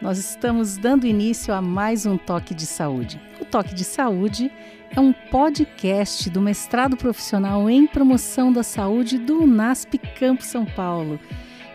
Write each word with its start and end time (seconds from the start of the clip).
nós 0.00 0.18
estamos 0.18 0.76
dando 0.76 1.06
início 1.06 1.52
a 1.52 1.60
mais 1.60 2.06
um 2.06 2.16
Toque 2.16 2.54
de 2.54 2.66
Saúde. 2.66 3.20
O 3.40 3.44
Toque 3.44 3.74
de 3.74 3.82
Saúde 3.82 4.50
é 4.94 5.00
um 5.00 5.12
podcast 5.12 6.30
do 6.30 6.40
mestrado 6.40 6.96
profissional 6.96 7.68
em 7.68 7.86
promoção 7.86 8.52
da 8.52 8.62
saúde 8.62 9.18
do 9.18 9.42
UNASP 9.42 9.98
Campo 10.18 10.44
São 10.44 10.64
Paulo. 10.64 11.18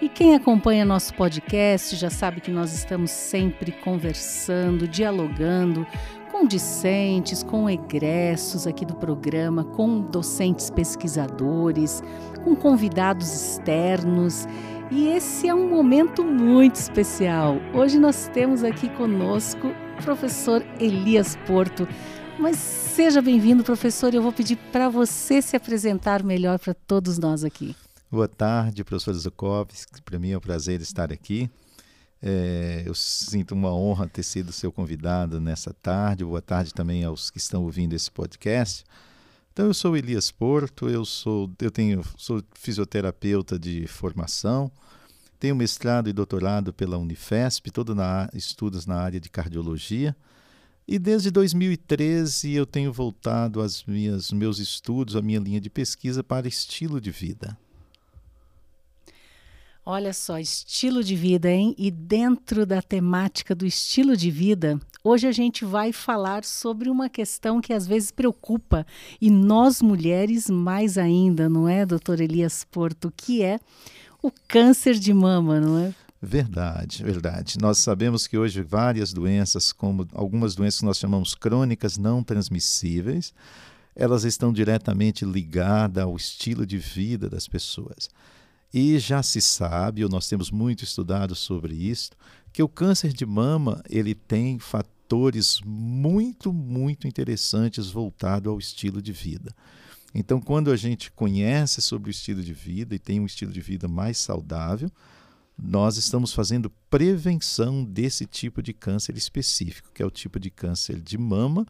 E 0.01 0.07
quem 0.07 0.35
acompanha 0.35 0.85
nosso 0.85 1.13
podcast 1.13 1.95
já 1.97 2.09
sabe 2.09 2.39
que 2.39 2.51
nós 2.51 2.73
estamos 2.73 3.11
sempre 3.11 3.71
conversando, 3.71 4.87
dialogando 4.87 5.85
com 6.31 6.47
discentes, 6.47 7.43
com 7.43 7.69
egressos 7.69 8.65
aqui 8.65 8.83
do 8.83 8.95
programa, 8.95 9.63
com 9.63 10.01
docentes 10.01 10.69
pesquisadores, 10.69 12.01
com 12.43 12.55
convidados 12.55 13.31
externos. 13.31 14.47
E 14.95 15.07
esse 15.07 15.47
é 15.47 15.55
um 15.55 15.67
momento 15.67 16.23
muito 16.23 16.75
especial. 16.75 17.55
Hoje 17.73 17.97
nós 17.97 18.29
temos 18.31 18.63
aqui 18.63 18.87
conosco 18.89 19.69
o 19.69 20.03
professor 20.03 20.63
Elias 20.79 21.35
Porto. 21.47 21.87
Mas 22.37 22.57
seja 22.57 23.19
bem-vindo, 23.19 23.63
professor. 23.63 24.13
Eu 24.13 24.21
vou 24.21 24.31
pedir 24.31 24.55
para 24.71 24.89
você 24.89 25.41
se 25.41 25.55
apresentar 25.55 26.21
melhor 26.21 26.59
para 26.59 26.75
todos 26.75 27.17
nós 27.17 27.43
aqui. 27.43 27.75
Boa 28.11 28.27
tarde, 28.27 28.83
professor 28.83 29.15
Zukovski. 29.15 29.99
Para 30.03 30.19
mim 30.19 30.29
é 30.29 30.37
um 30.37 30.39
prazer 30.39 30.79
estar 30.79 31.11
aqui. 31.11 31.49
É, 32.21 32.83
eu 32.85 32.93
sinto 32.93 33.53
uma 33.55 33.73
honra 33.73 34.07
ter 34.07 34.21
sido 34.21 34.51
seu 34.51 34.71
convidado 34.71 35.41
nessa 35.41 35.73
tarde. 35.73 36.23
Boa 36.23 36.41
tarde 36.41 36.71
também 36.71 37.03
aos 37.03 37.31
que 37.31 37.39
estão 37.39 37.63
ouvindo 37.63 37.93
esse 37.93 38.11
podcast. 38.11 38.83
Então, 39.53 39.67
eu 39.67 39.73
sou 39.73 39.95
Elias 39.95 40.31
Porto, 40.31 40.89
eu 40.89 41.05
sou, 41.05 41.47
eu 41.61 41.69
tenho, 41.69 42.03
sou 42.17 42.43
fisioterapeuta 42.55 43.59
de 43.59 43.85
formação, 43.85 44.71
tenho 45.39 45.55
mestrado 45.55 46.09
e 46.09 46.13
doutorado 46.13 46.73
pela 46.73 46.97
Unifesp, 46.97 47.69
todo 47.69 47.93
na 47.93 48.27
estudos 48.33 48.87
na 48.87 48.95
área 48.95 49.19
de 49.19 49.29
cardiologia. 49.29 50.15
E 50.87 50.97
desde 50.97 51.29
2013 51.29 52.51
eu 52.51 52.65
tenho 52.65 52.91
voltado 52.91 53.61
as 53.61 53.83
minhas 53.83 54.31
meus 54.31 54.57
estudos, 54.57 55.15
a 55.15 55.21
minha 55.21 55.39
linha 55.39 55.61
de 55.61 55.69
pesquisa 55.69 56.23
para 56.23 56.47
estilo 56.47 56.99
de 56.99 57.11
vida. 57.11 57.55
Olha 59.85 60.13
só, 60.13 60.39
estilo 60.39 61.03
de 61.03 61.13
vida, 61.13 61.51
hein? 61.51 61.75
E 61.77 61.91
dentro 61.91 62.65
da 62.65 62.81
temática 62.81 63.53
do 63.53 63.65
estilo 63.65 64.15
de 64.15 64.31
vida, 64.31 64.79
hoje 65.03 65.27
a 65.27 65.31
gente 65.33 65.65
vai 65.65 65.91
falar 65.91 66.45
sobre 66.45 66.89
uma 66.89 67.09
questão 67.09 67.59
que 67.59 67.73
às 67.73 67.85
vezes 67.85 68.09
preocupa, 68.09 68.87
e 69.19 69.29
nós 69.29 69.81
mulheres 69.81 70.49
mais 70.49 70.97
ainda, 70.97 71.49
não 71.49 71.67
é, 71.67 71.85
doutor 71.85 72.21
Elias 72.21 72.63
Porto, 72.63 73.11
que 73.13 73.43
é 73.43 73.59
o 74.21 74.31
câncer 74.47 74.93
de 74.93 75.13
mama, 75.13 75.59
não 75.59 75.77
é? 75.77 75.93
Verdade, 76.21 77.03
verdade. 77.03 77.57
Nós 77.59 77.79
sabemos 77.79 78.25
que 78.25 78.37
hoje 78.37 78.61
várias 78.61 79.11
doenças, 79.11 79.73
como 79.73 80.07
algumas 80.13 80.55
doenças 80.55 80.79
que 80.79 80.85
nós 80.85 80.97
chamamos 80.97 81.35
crônicas 81.35 81.97
não 81.97 82.23
transmissíveis, 82.23 83.33
elas 83.93 84.23
estão 84.23 84.53
diretamente 84.53 85.25
ligadas 85.25 86.05
ao 86.05 86.15
estilo 86.15 86.65
de 86.65 86.77
vida 86.77 87.29
das 87.29 87.49
pessoas. 87.49 88.09
E 88.73 88.97
já 88.97 89.21
se 89.21 89.39
sabe, 89.39 90.03
ou 90.03 90.09
nós 90.09 90.27
temos 90.27 90.49
muito 90.49 90.83
estudado 90.83 91.35
sobre 91.35 91.75
isso, 91.75 92.09
que 92.51 92.63
o 92.63 92.67
câncer 92.67 93.13
de 93.13 93.25
mama 93.25 93.83
ele 93.87 94.15
tem 94.15 94.57
fatores 94.57 95.61
muito, 95.63 96.51
muito 96.51 97.07
interessantes 97.07 97.89
voltados 97.91 98.51
ao 98.51 98.57
estilo 98.57 99.01
de 99.01 99.11
vida. 99.11 99.53
Então, 100.15 100.41
quando 100.41 100.71
a 100.71 100.75
gente 100.75 101.11
conhece 101.11 101.81
sobre 101.81 102.09
o 102.09 102.11
estilo 102.11 102.41
de 102.41 102.53
vida 102.53 102.95
e 102.95 102.99
tem 102.99 103.19
um 103.19 103.25
estilo 103.25 103.51
de 103.51 103.61
vida 103.61 103.87
mais 103.87 104.17
saudável, 104.17 104.91
nós 105.57 105.97
estamos 105.97 106.33
fazendo 106.33 106.71
prevenção 106.89 107.83
desse 107.83 108.25
tipo 108.25 108.61
de 108.61 108.73
câncer 108.73 109.15
específico, 109.15 109.91
que 109.93 110.01
é 110.01 110.05
o 110.05 110.11
tipo 110.11 110.39
de 110.39 110.49
câncer 110.49 110.99
de 110.99 111.17
mama, 111.17 111.65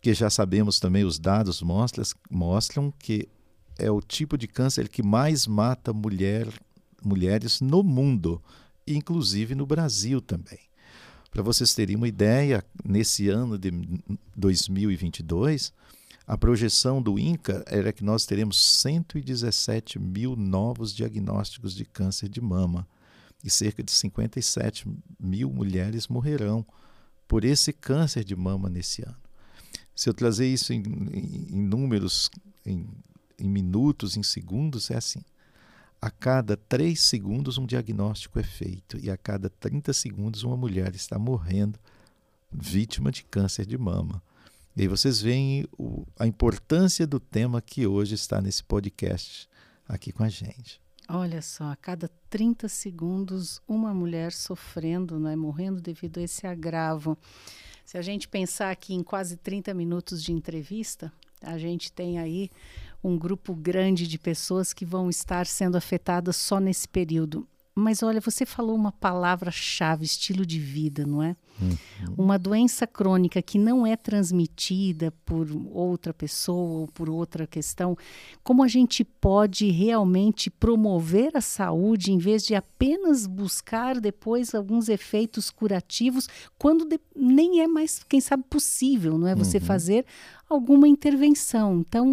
que 0.00 0.12
já 0.12 0.28
sabemos 0.28 0.78
também, 0.80 1.04
os 1.04 1.18
dados 1.18 1.62
mostram, 1.62 2.04
mostram 2.30 2.92
que 2.98 3.28
é 3.78 3.90
o 3.90 4.00
tipo 4.00 4.38
de 4.38 4.46
câncer 4.46 4.88
que 4.88 5.02
mais 5.02 5.46
mata 5.46 5.92
mulher, 5.92 6.48
mulheres 7.02 7.60
no 7.60 7.82
mundo, 7.82 8.42
inclusive 8.86 9.54
no 9.54 9.66
Brasil 9.66 10.20
também. 10.20 10.60
Para 11.30 11.42
vocês 11.42 11.74
terem 11.74 11.96
uma 11.96 12.06
ideia, 12.06 12.64
nesse 12.84 13.28
ano 13.28 13.58
de 13.58 13.72
2022, 14.36 15.72
a 16.26 16.38
projeção 16.38 17.02
do 17.02 17.18
INCA 17.18 17.64
era 17.66 17.92
que 17.92 18.04
nós 18.04 18.24
teremos 18.24 18.56
117 18.56 19.98
mil 19.98 20.36
novos 20.36 20.94
diagnósticos 20.94 21.74
de 21.74 21.84
câncer 21.84 22.28
de 22.28 22.40
mama 22.40 22.86
e 23.42 23.50
cerca 23.50 23.82
de 23.82 23.90
57 23.90 24.86
mil 25.20 25.50
mulheres 25.50 26.08
morrerão 26.08 26.64
por 27.28 27.44
esse 27.44 27.72
câncer 27.72 28.24
de 28.24 28.34
mama 28.34 28.70
nesse 28.70 29.02
ano. 29.02 29.16
Se 29.94 30.08
eu 30.08 30.14
trazer 30.14 30.46
isso 30.46 30.72
em, 30.72 30.82
em, 31.12 31.46
em 31.50 31.62
números, 31.62 32.30
em 32.64 32.86
em 33.38 33.48
minutos, 33.48 34.16
em 34.16 34.22
segundos, 34.22 34.90
é 34.90 34.96
assim. 34.96 35.22
A 36.00 36.10
cada 36.10 36.56
três 36.56 37.00
segundos, 37.00 37.56
um 37.56 37.66
diagnóstico 37.66 38.38
é 38.38 38.42
feito, 38.42 38.98
e 38.98 39.10
a 39.10 39.16
cada 39.16 39.48
30 39.48 39.92
segundos, 39.92 40.42
uma 40.42 40.56
mulher 40.56 40.94
está 40.94 41.18
morrendo 41.18 41.78
vítima 42.52 43.10
de 43.10 43.24
câncer 43.24 43.66
de 43.66 43.76
mama. 43.78 44.22
E 44.76 44.82
aí 44.82 44.88
vocês 44.88 45.20
veem 45.20 45.66
o, 45.78 46.04
a 46.18 46.26
importância 46.26 47.06
do 47.06 47.18
tema 47.20 47.62
que 47.62 47.86
hoje 47.86 48.14
está 48.14 48.40
nesse 48.40 48.62
podcast 48.62 49.48
aqui 49.88 50.12
com 50.12 50.24
a 50.24 50.28
gente. 50.28 50.80
Olha 51.08 51.42
só, 51.42 51.70
a 51.70 51.76
cada 51.76 52.10
30 52.30 52.68
segundos, 52.68 53.60
uma 53.68 53.92
mulher 53.92 54.32
sofrendo, 54.32 55.18
né, 55.18 55.36
morrendo 55.36 55.80
devido 55.80 56.18
a 56.18 56.22
esse 56.22 56.46
agravo. 56.46 57.16
Se 57.84 57.98
a 57.98 58.02
gente 58.02 58.26
pensar 58.26 58.70
aqui 58.70 58.94
em 58.94 59.02
quase 59.02 59.36
30 59.36 59.74
minutos 59.74 60.22
de 60.22 60.32
entrevista, 60.32 61.12
a 61.42 61.58
gente 61.58 61.92
tem 61.92 62.18
aí 62.18 62.50
um 63.04 63.18
grupo 63.18 63.54
grande 63.54 64.08
de 64.08 64.18
pessoas 64.18 64.72
que 64.72 64.84
vão 64.84 65.10
estar 65.10 65.46
sendo 65.46 65.76
afetadas 65.76 66.36
só 66.36 66.58
nesse 66.58 66.88
período. 66.88 67.46
Mas 67.76 68.04
olha, 68.04 68.20
você 68.20 68.46
falou 68.46 68.76
uma 68.76 68.92
palavra-chave, 68.92 70.04
estilo 70.04 70.46
de 70.46 70.60
vida, 70.60 71.04
não 71.04 71.20
é? 71.20 71.34
Uhum. 71.60 72.14
Uma 72.16 72.38
doença 72.38 72.86
crônica 72.86 73.42
que 73.42 73.58
não 73.58 73.84
é 73.84 73.96
transmitida 73.96 75.12
por 75.24 75.48
outra 75.72 76.14
pessoa 76.14 76.82
ou 76.82 76.88
por 76.88 77.10
outra 77.10 77.48
questão. 77.48 77.98
Como 78.44 78.62
a 78.62 78.68
gente 78.68 79.02
pode 79.02 79.70
realmente 79.72 80.50
promover 80.50 81.36
a 81.36 81.40
saúde 81.40 82.12
em 82.12 82.18
vez 82.18 82.44
de 82.44 82.54
apenas 82.54 83.26
buscar 83.26 84.00
depois 84.00 84.54
alguns 84.54 84.88
efeitos 84.88 85.50
curativos, 85.50 86.28
quando 86.56 86.84
de, 86.84 87.00
nem 87.14 87.60
é 87.60 87.66
mais, 87.66 88.04
quem 88.08 88.20
sabe, 88.20 88.44
possível, 88.48 89.18
não 89.18 89.26
é? 89.26 89.34
Você 89.34 89.58
uhum. 89.58 89.64
fazer 89.64 90.06
alguma 90.48 90.86
intervenção. 90.86 91.80
Então, 91.80 92.12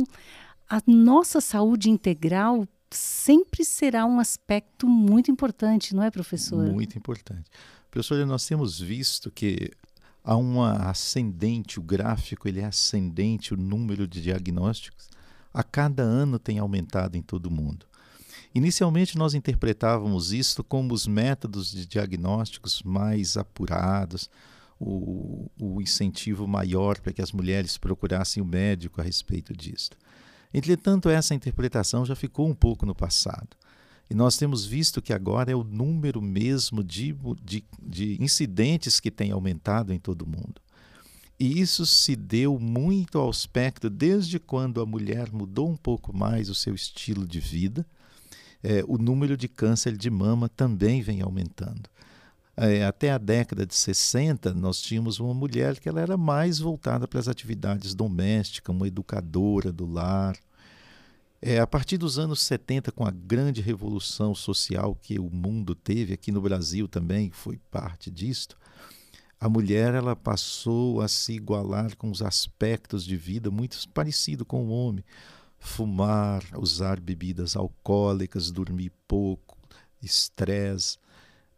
a 0.72 0.82
nossa 0.88 1.42
saúde 1.42 1.90
integral 1.90 2.66
sempre 2.90 3.66
será 3.66 4.06
um 4.06 4.22
aspecto 4.22 4.88
muito 4.88 5.30
importante, 5.30 5.94
não 5.94 6.02
é, 6.02 6.10
professor? 6.10 6.66
Muito 6.72 6.98
importante. 6.98 7.52
Professor, 7.90 8.26
nós 8.26 8.46
temos 8.46 8.80
visto 8.80 9.30
que 9.30 9.70
há 10.24 10.38
uma 10.38 10.90
ascendente, 10.90 11.78
o 11.78 11.84
gráfico 11.84 12.48
ele 12.48 12.62
é 12.62 12.66
ascendente, 12.66 13.54
o 13.54 13.58
número 13.58 14.08
de 14.08 14.22
diagnósticos 14.22 15.10
a 15.54 15.62
cada 15.62 16.04
ano 16.04 16.40
tem 16.40 16.58
aumentado 16.58 17.18
em 17.18 17.22
todo 17.22 17.48
o 17.48 17.52
mundo. 17.52 17.86
Inicialmente 18.56 19.18
nós 19.18 19.34
interpretávamos 19.34 20.32
isto 20.32 20.64
como 20.64 20.94
os 20.94 21.06
métodos 21.06 21.70
de 21.70 21.86
diagnósticos 21.86 22.82
mais 22.82 23.36
apurados, 23.36 24.30
o, 24.80 25.52
o 25.60 25.82
incentivo 25.82 26.48
maior 26.48 26.98
para 27.02 27.12
que 27.12 27.22
as 27.22 27.34
mulheres 27.34 27.78
procurassem 27.78 28.42
o 28.42 28.46
médico 28.46 29.02
a 29.02 29.04
respeito 29.04 29.54
disso. 29.54 29.92
Entretanto, 30.54 31.10
essa 31.10 31.34
interpretação 31.34 32.06
já 32.06 32.16
ficou 32.16 32.48
um 32.48 32.54
pouco 32.54 32.86
no 32.86 32.96
passado. 32.96 33.50
E 34.10 34.14
nós 34.14 34.36
temos 34.38 34.66
visto 34.66 35.02
que 35.02 35.14
agora 35.14 35.52
é 35.52 35.56
o 35.56 35.64
número 35.64 36.22
mesmo 36.22 36.84
de, 36.84 37.16
de, 37.44 37.64
de 37.82 38.22
incidentes 38.22 39.00
que 39.00 39.10
tem 39.10 39.32
aumentado 39.32 39.94
em 39.94 40.00
todo 40.00 40.24
o 40.24 40.28
mundo. 40.28 40.62
E 41.40 41.60
isso 41.60 41.86
se 41.86 42.16
deu 42.16 42.60
muito 42.60 43.18
ao 43.18 43.30
aspecto 43.30 43.90
desde 43.90 44.38
quando 44.38 44.82
a 44.82 44.86
mulher 44.86 45.32
mudou 45.32 45.70
um 45.70 45.78
pouco 45.78 46.16
mais 46.16 46.50
o 46.50 46.56
seu 46.56 46.76
estilo 46.76 47.26
de 47.26 47.40
vida, 47.40 47.86
é, 48.62 48.84
o 48.88 48.98
número 48.98 49.36
de 49.38 49.48
câncer 49.48 49.96
de 49.96 50.10
mama 50.10 50.50
também 50.50 51.02
vem 51.02 51.22
aumentando 51.22 51.90
é, 52.62 52.86
até 52.86 53.10
a 53.10 53.18
década 53.18 53.66
de 53.66 53.74
60, 53.74 54.54
nós 54.54 54.80
tínhamos 54.80 55.20
uma 55.20 55.34
mulher 55.34 55.80
que 55.80 55.90
ela 55.90 56.00
era 56.00 56.16
mais 56.16 56.60
voltada 56.60 57.08
para 57.08 57.20
as 57.20 57.28
atividades 57.28 57.96
domésticas, 57.96 58.76
uma 58.76 58.88
educadora 58.88 59.72
do 59.72 59.88
lar. 59.88 60.38
É, 61.42 61.60
a 61.60 61.66
partir 61.66 61.98
dos 61.98 62.20
anos 62.20 62.40
70, 62.44 62.92
com 62.92 63.04
a 63.04 63.10
grande 63.10 63.62
revolução 63.62 64.36
social 64.36 64.96
que 65.02 65.18
o 65.18 65.28
mundo 65.28 65.74
teve, 65.74 66.14
aqui 66.14 66.32
no 66.32 66.40
Brasil 66.40 66.88
também 66.88 67.32
foi 67.32 67.58
parte 67.72 68.12
disto, 68.12 68.56
a 69.40 69.50
mulher 69.50 69.96
ela 69.96 70.16
passou 70.16 71.02
a 71.02 71.08
se 71.08 71.34
igualar 71.34 71.98
com 71.98 72.12
os 72.12 72.22
aspectos 72.22 73.04
de 73.04 73.18
vida 73.18 73.50
muito 73.50 73.90
parecido 73.90 74.46
com 74.46 74.68
o 74.68 74.70
homem. 74.70 75.04
Fumar, 75.58 76.44
usar 76.56 77.00
bebidas 77.00 77.56
alcoólicas, 77.56 78.52
dormir 78.52 78.92
pouco, 79.08 79.58
estresse 80.00 81.01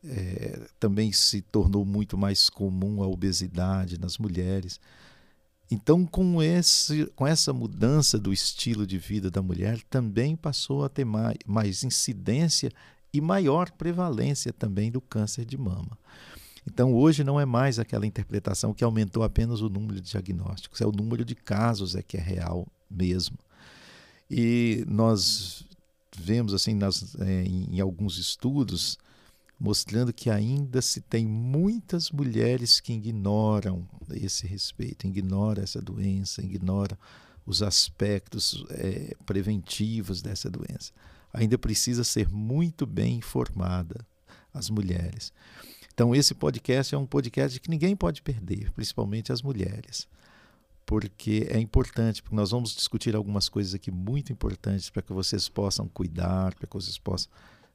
é, 0.05 0.67
também 0.79 1.11
se 1.11 1.41
tornou 1.41 1.85
muito 1.85 2.17
mais 2.17 2.49
comum 2.49 3.01
a 3.01 3.07
obesidade 3.07 3.99
nas 3.99 4.17
mulheres. 4.17 4.79
Então, 5.71 6.05
com, 6.05 6.41
esse, 6.41 7.05
com 7.15 7.25
essa 7.25 7.53
mudança 7.53 8.19
do 8.19 8.33
estilo 8.33 8.85
de 8.85 8.97
vida 8.97 9.31
da 9.31 9.41
mulher, 9.41 9.81
também 9.89 10.35
passou 10.35 10.83
a 10.83 10.89
ter 10.89 11.05
mais, 11.05 11.37
mais 11.45 11.83
incidência 11.83 12.71
e 13.13 13.21
maior 13.21 13.71
prevalência 13.71 14.51
também 14.51 14.91
do 14.91 14.99
câncer 14.99 15.45
de 15.45 15.57
mama. 15.57 15.97
Então, 16.67 16.93
hoje 16.93 17.23
não 17.23 17.39
é 17.39 17.45
mais 17.45 17.79
aquela 17.79 18.05
interpretação 18.05 18.73
que 18.73 18.83
aumentou 18.83 19.23
apenas 19.23 19.61
o 19.61 19.69
número 19.69 19.99
de 19.99 20.11
diagnósticos, 20.11 20.81
é 20.81 20.85
o 20.85 20.91
número 20.91 21.25
de 21.25 21.35
casos 21.35 21.95
é 21.95 22.01
que 22.01 22.17
é 22.17 22.21
real 22.21 22.67
mesmo. 22.89 23.37
E 24.29 24.85
nós 24.87 25.65
vemos 26.17 26.53
assim 26.53 26.73
nas, 26.73 27.15
é, 27.19 27.43
em, 27.43 27.75
em 27.75 27.79
alguns 27.79 28.17
estudos 28.17 28.97
mostrando 29.63 30.11
que 30.11 30.29
ainda 30.29 30.81
se 30.81 30.99
tem 30.99 31.25
muitas 31.25 32.11
mulheres 32.11 32.81
que 32.81 32.91
ignoram 32.91 33.87
esse 34.11 34.45
respeito, 34.45 35.07
ignoram 35.07 35.63
essa 35.63 35.81
doença, 35.81 36.41
ignoram 36.41 36.97
os 37.45 37.63
aspectos 37.63 38.65
é, 38.71 39.15
preventivos 39.25 40.21
dessa 40.21 40.49
doença. 40.49 40.91
Ainda 41.31 41.57
precisa 41.57 42.03
ser 42.03 42.27
muito 42.27 42.85
bem 42.85 43.15
informada 43.15 44.05
as 44.53 44.69
mulheres. 44.69 45.31
Então, 45.93 46.13
esse 46.13 46.33
podcast 46.33 46.93
é 46.93 46.97
um 46.97 47.05
podcast 47.05 47.57
que 47.61 47.69
ninguém 47.69 47.95
pode 47.95 48.21
perder, 48.21 48.69
principalmente 48.73 49.31
as 49.31 49.41
mulheres, 49.41 50.09
porque 50.85 51.47
é 51.49 51.57
importante, 51.57 52.21
porque 52.21 52.35
nós 52.35 52.51
vamos 52.51 52.75
discutir 52.75 53.15
algumas 53.15 53.47
coisas 53.47 53.73
aqui 53.73 53.91
muito 53.91 54.29
importantes 54.29 54.89
para 54.89 55.01
que 55.01 55.13
vocês 55.13 55.47
possam 55.47 55.87
cuidar, 55.87 56.53
para 56.53 56.67
que 56.67 56.75
vocês 56.75 56.97
possam 56.97 57.31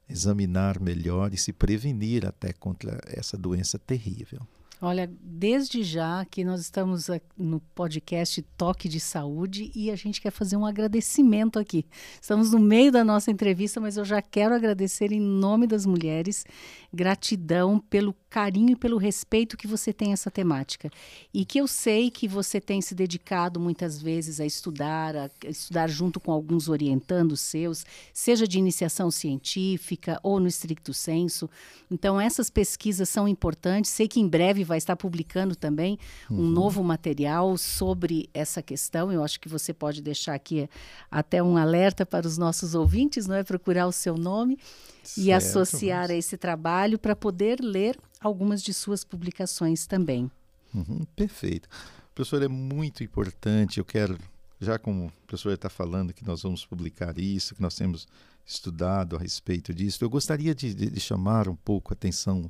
examinar 0.09 0.79
melhor 0.79 1.33
e 1.33 1.37
se 1.37 1.53
prevenir 1.53 2.25
até 2.25 2.51
contra 2.51 2.99
essa 3.05 3.37
doença 3.37 3.77
terrível. 3.77 4.41
Olha, 4.81 5.11
desde 5.21 5.83
já 5.83 6.23
que 6.23 6.45
nós 6.45 6.61
estamos 6.61 7.07
no 7.37 7.59
podcast 7.75 8.41
Toque 8.57 8.87
de 8.87 8.97
Saúde 8.97 9.69
e 9.75 9.91
a 9.91 9.95
gente 9.97 10.21
quer 10.21 10.31
fazer 10.31 10.55
um 10.55 10.65
agradecimento 10.65 11.59
aqui. 11.59 11.85
Estamos 12.21 12.53
no 12.53 12.59
meio 12.59 12.89
da 12.89 13.03
nossa 13.03 13.29
entrevista, 13.29 13.81
mas 13.81 13.97
eu 13.97 14.05
já 14.05 14.21
quero 14.21 14.55
agradecer 14.55 15.11
em 15.11 15.19
nome 15.19 15.67
das 15.67 15.85
mulheres, 15.85 16.45
gratidão 16.93 17.77
pelo 17.77 18.15
carinho 18.29 18.71
e 18.71 18.75
pelo 18.75 18.97
respeito 18.97 19.57
que 19.57 19.67
você 19.67 19.91
tem 19.91 20.13
essa 20.13 20.31
temática. 20.31 20.89
E 21.33 21.43
que 21.43 21.59
eu 21.59 21.67
sei 21.67 22.09
que 22.09 22.25
você 22.25 22.61
tem 22.61 22.81
se 22.81 22.95
dedicado 22.95 23.59
muitas 23.59 24.01
vezes 24.01 24.39
a 24.39 24.45
estudar, 24.45 25.13
a 25.13 25.29
estudar 25.45 25.89
junto 25.89 26.21
com 26.21 26.31
alguns 26.31 26.69
orientandos 26.69 27.41
seus, 27.41 27.85
seja 28.13 28.47
de 28.47 28.57
iniciação 28.57 29.11
científica 29.11 30.17
ou 30.23 30.39
no 30.39 30.47
estricto 30.47 30.93
senso. 30.93 31.49
Então, 31.91 32.21
essas 32.21 32.49
pesquisas 32.49 33.09
são 33.09 33.27
importantes. 33.27 33.91
Sei 33.91 34.07
que 34.07 34.21
em 34.21 34.27
breve 34.27 34.68
vai 34.69 34.77
estar 34.77 34.95
publicando 34.95 35.55
também 35.55 35.97
um 36.29 36.35
uhum. 36.35 36.47
novo 36.47 36.83
material 36.83 37.57
sobre 37.57 38.29
essa 38.33 38.61
questão. 38.61 39.11
Eu 39.11 39.23
acho 39.23 39.39
que 39.39 39.49
você 39.49 39.73
pode 39.73 40.01
deixar 40.01 40.35
aqui 40.35 40.69
até 41.11 41.43
um 41.43 41.57
alerta 41.57 42.05
para 42.05 42.27
os 42.27 42.37
nossos 42.37 42.75
ouvintes, 42.75 43.25
não 43.25 43.35
é? 43.35 43.43
Procurar 43.43 43.87
o 43.87 43.91
seu 43.91 44.15
nome 44.15 44.57
certo, 45.03 45.25
e 45.25 45.33
associar 45.33 46.03
mas... 46.03 46.11
a 46.11 46.15
esse 46.15 46.37
trabalho 46.37 46.99
para 46.99 47.15
poder 47.15 47.59
ler 47.59 47.99
algumas 48.21 48.61
de 48.61 48.73
suas 48.73 49.03
publicações 49.03 49.87
também. 49.87 50.31
Uhum, 50.73 51.05
perfeito. 51.15 51.67
Professor, 52.13 52.43
é 52.43 52.47
muito 52.47 53.03
importante. 53.03 53.79
Eu 53.79 53.85
quero, 53.85 54.17
já 54.61 54.77
como 54.77 55.07
o 55.07 55.11
professor 55.25 55.51
está 55.51 55.69
falando 55.69 56.13
que 56.13 56.25
nós 56.25 56.43
vamos 56.43 56.65
publicar 56.65 57.17
isso, 57.17 57.55
que 57.55 57.61
nós 57.61 57.75
temos 57.75 58.07
estudado 58.45 59.15
a 59.15 59.19
respeito 59.19 59.73
disso, 59.73 60.03
eu 60.03 60.09
gostaria 60.09 60.53
de, 60.53 60.73
de, 60.73 60.89
de 60.89 60.99
chamar 60.99 61.47
um 61.47 61.55
pouco 61.55 61.91
a 61.91 61.95
atenção 61.95 62.49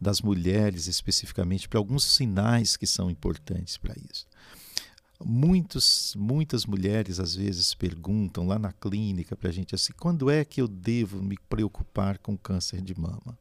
das 0.00 0.20
mulheres 0.20 0.86
especificamente 0.86 1.68
para 1.68 1.78
alguns 1.78 2.04
sinais 2.04 2.76
que 2.76 2.86
são 2.86 3.10
importantes 3.10 3.76
para 3.76 3.94
isso. 4.10 4.26
Muitos, 5.22 6.14
muitas 6.16 6.64
mulheres 6.64 7.20
às 7.20 7.34
vezes 7.34 7.74
perguntam 7.74 8.46
lá 8.46 8.58
na 8.58 8.72
clínica 8.72 9.36
para 9.36 9.50
a 9.50 9.52
gente 9.52 9.74
assim: 9.74 9.92
quando 9.98 10.30
é 10.30 10.44
que 10.44 10.62
eu 10.62 10.66
devo 10.66 11.22
me 11.22 11.36
preocupar 11.48 12.16
com 12.18 12.38
câncer 12.38 12.80
de 12.80 12.98
mama? 12.98 13.38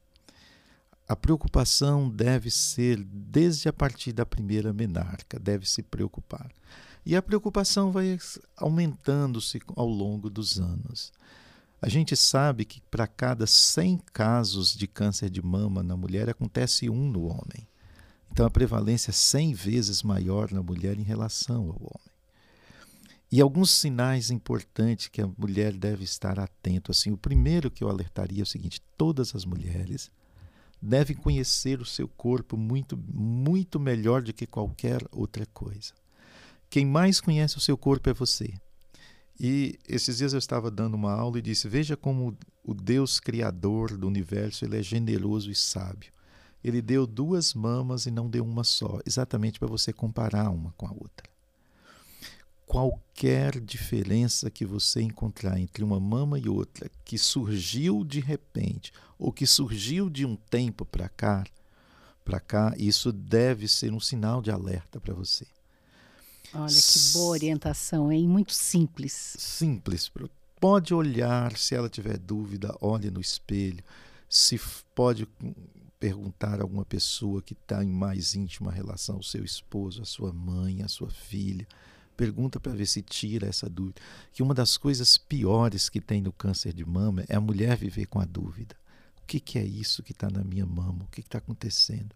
A 1.07 1.15
preocupação 1.15 2.09
deve 2.09 2.51
ser 2.51 3.01
desde 3.03 3.69
a 3.69 3.73
partir 3.73 4.11
da 4.11 4.25
primeira 4.25 4.73
menarca, 4.73 5.39
deve 5.39 5.67
se 5.67 5.81
preocupar. 5.81 6.51
E 7.05 7.15
a 7.15 7.21
preocupação 7.21 7.91
vai 7.91 8.19
aumentando-se 8.57 9.59
ao 9.75 9.87
longo 9.87 10.29
dos 10.29 10.59
anos. 10.59 11.11
A 11.81 11.87
gente 11.87 12.15
sabe 12.15 12.65
que 12.65 12.81
para 12.91 13.07
cada 13.07 13.47
100 13.47 13.99
casos 14.11 14.75
de 14.75 14.87
câncer 14.87 15.29
de 15.29 15.41
mama 15.41 15.81
na 15.81 15.95
mulher, 15.95 16.29
acontece 16.29 16.89
um 16.89 17.09
no 17.09 17.25
homem. 17.25 17.67
Então 18.31 18.45
a 18.45 18.49
prevalência 18.49 19.11
é 19.11 19.13
100 19.13 19.53
vezes 19.53 20.03
maior 20.03 20.51
na 20.51 20.61
mulher 20.61 20.99
em 20.99 21.03
relação 21.03 21.61
ao 21.63 21.77
homem. 21.79 22.09
E 23.31 23.39
alguns 23.39 23.69
sinais 23.69 24.31
importantes 24.31 25.07
que 25.07 25.21
a 25.21 25.29
mulher 25.37 25.73
deve 25.73 26.03
estar 26.03 26.39
atento. 26.39 26.91
Assim, 26.91 27.11
o 27.11 27.17
primeiro 27.17 27.69
que 27.69 27.83
eu 27.83 27.89
alertaria 27.89 28.41
é 28.41 28.43
o 28.43 28.45
seguinte: 28.45 28.81
todas 28.97 29.35
as 29.35 29.45
mulheres 29.45 30.11
devem 30.81 31.15
conhecer 31.15 31.79
o 31.79 31.85
seu 31.85 32.07
corpo 32.07 32.57
muito, 32.57 32.97
muito 32.97 33.79
melhor 33.79 34.21
do 34.21 34.33
que 34.33 34.47
qualquer 34.47 35.01
outra 35.11 35.45
coisa. 35.45 35.93
Quem 36.69 36.85
mais 36.85 37.21
conhece 37.21 37.57
o 37.57 37.61
seu 37.61 37.77
corpo 37.77 38.09
é 38.09 38.13
você. 38.13 38.53
E 39.39 39.79
esses 39.87 40.17
dias 40.17 40.33
eu 40.33 40.39
estava 40.39 40.69
dando 40.69 40.95
uma 40.95 41.13
aula 41.13 41.39
e 41.39 41.41
disse: 41.41 41.69
Veja 41.69 41.95
como 41.95 42.37
o 42.63 42.73
Deus 42.73 43.19
Criador 43.19 43.95
do 43.95 44.05
universo 44.05 44.65
ele 44.65 44.77
é 44.77 44.83
generoso 44.83 45.49
e 45.49 45.55
sábio. 45.55 46.11
Ele 46.61 46.81
deu 46.81 47.07
duas 47.07 47.53
mamas 47.53 48.05
e 48.05 48.11
não 48.11 48.29
deu 48.29 48.43
uma 48.43 48.65
só, 48.65 48.99
exatamente 49.05 49.57
para 49.57 49.67
você 49.69 49.93
comparar 49.93 50.49
uma 50.49 50.73
com 50.73 50.85
a 50.85 50.91
outra. 50.91 51.29
Qualquer 52.65 53.59
diferença 53.61 54.51
que 54.51 54.65
você 54.65 55.01
encontrar 55.01 55.57
entre 55.57 55.83
uma 55.83 55.99
mama 55.99 56.37
e 56.37 56.49
outra, 56.49 56.91
que 57.05 57.17
surgiu 57.17 58.03
de 58.03 58.19
repente 58.19 58.91
ou 59.17 59.31
que 59.31 59.47
surgiu 59.47 60.09
de 60.09 60.25
um 60.25 60.35
tempo 60.35 60.85
para 60.85 61.07
cá, 61.07 61.45
para 62.23 62.39
cá, 62.39 62.75
isso 62.77 63.11
deve 63.11 63.67
ser 63.67 63.91
um 63.93 63.99
sinal 63.99 64.41
de 64.41 64.51
alerta 64.51 64.99
para 64.99 65.13
você. 65.13 65.47
Olha 66.53 66.67
que 66.73 67.13
boa 67.13 67.29
orientação, 67.29 68.11
hein? 68.11 68.27
Muito 68.27 68.53
simples. 68.53 69.35
Simples. 69.37 70.11
Pode 70.59 70.93
olhar, 70.93 71.55
se 71.57 71.75
ela 71.75 71.89
tiver 71.89 72.17
dúvida, 72.17 72.75
olhe 72.81 73.09
no 73.09 73.21
espelho. 73.21 73.83
Se 74.27 74.59
pode 74.93 75.27
perguntar 75.99 76.59
a 76.59 76.63
alguma 76.63 76.85
pessoa 76.85 77.41
que 77.41 77.53
está 77.53 77.83
em 77.83 77.89
mais 77.89 78.33
íntima 78.33 78.71
relação, 78.71 79.17
o 79.17 79.23
seu 79.23 79.43
esposo, 79.43 80.01
a 80.01 80.05
sua 80.05 80.31
mãe, 80.31 80.81
a 80.81 80.87
sua 80.87 81.09
filha. 81.09 81.67
Pergunta 82.15 82.59
para 82.59 82.73
ver 82.73 82.85
se 82.85 83.01
tira 83.01 83.47
essa 83.47 83.69
dúvida. 83.69 84.01
Que 84.33 84.43
uma 84.43 84.53
das 84.53 84.77
coisas 84.77 85.17
piores 85.17 85.87
que 85.87 86.01
tem 86.01 86.21
no 86.21 86.33
câncer 86.33 86.73
de 86.73 86.85
mama 86.85 87.23
é 87.29 87.35
a 87.35 87.41
mulher 87.41 87.77
viver 87.77 88.07
com 88.07 88.19
a 88.19 88.25
dúvida. 88.25 88.75
O 89.21 89.25
que, 89.25 89.39
que 89.39 89.59
é 89.59 89.63
isso 89.63 90.03
que 90.03 90.11
está 90.11 90.29
na 90.29 90.43
minha 90.43 90.65
mama? 90.65 91.03
O 91.03 91.07
que 91.07 91.21
está 91.21 91.37
acontecendo? 91.37 92.15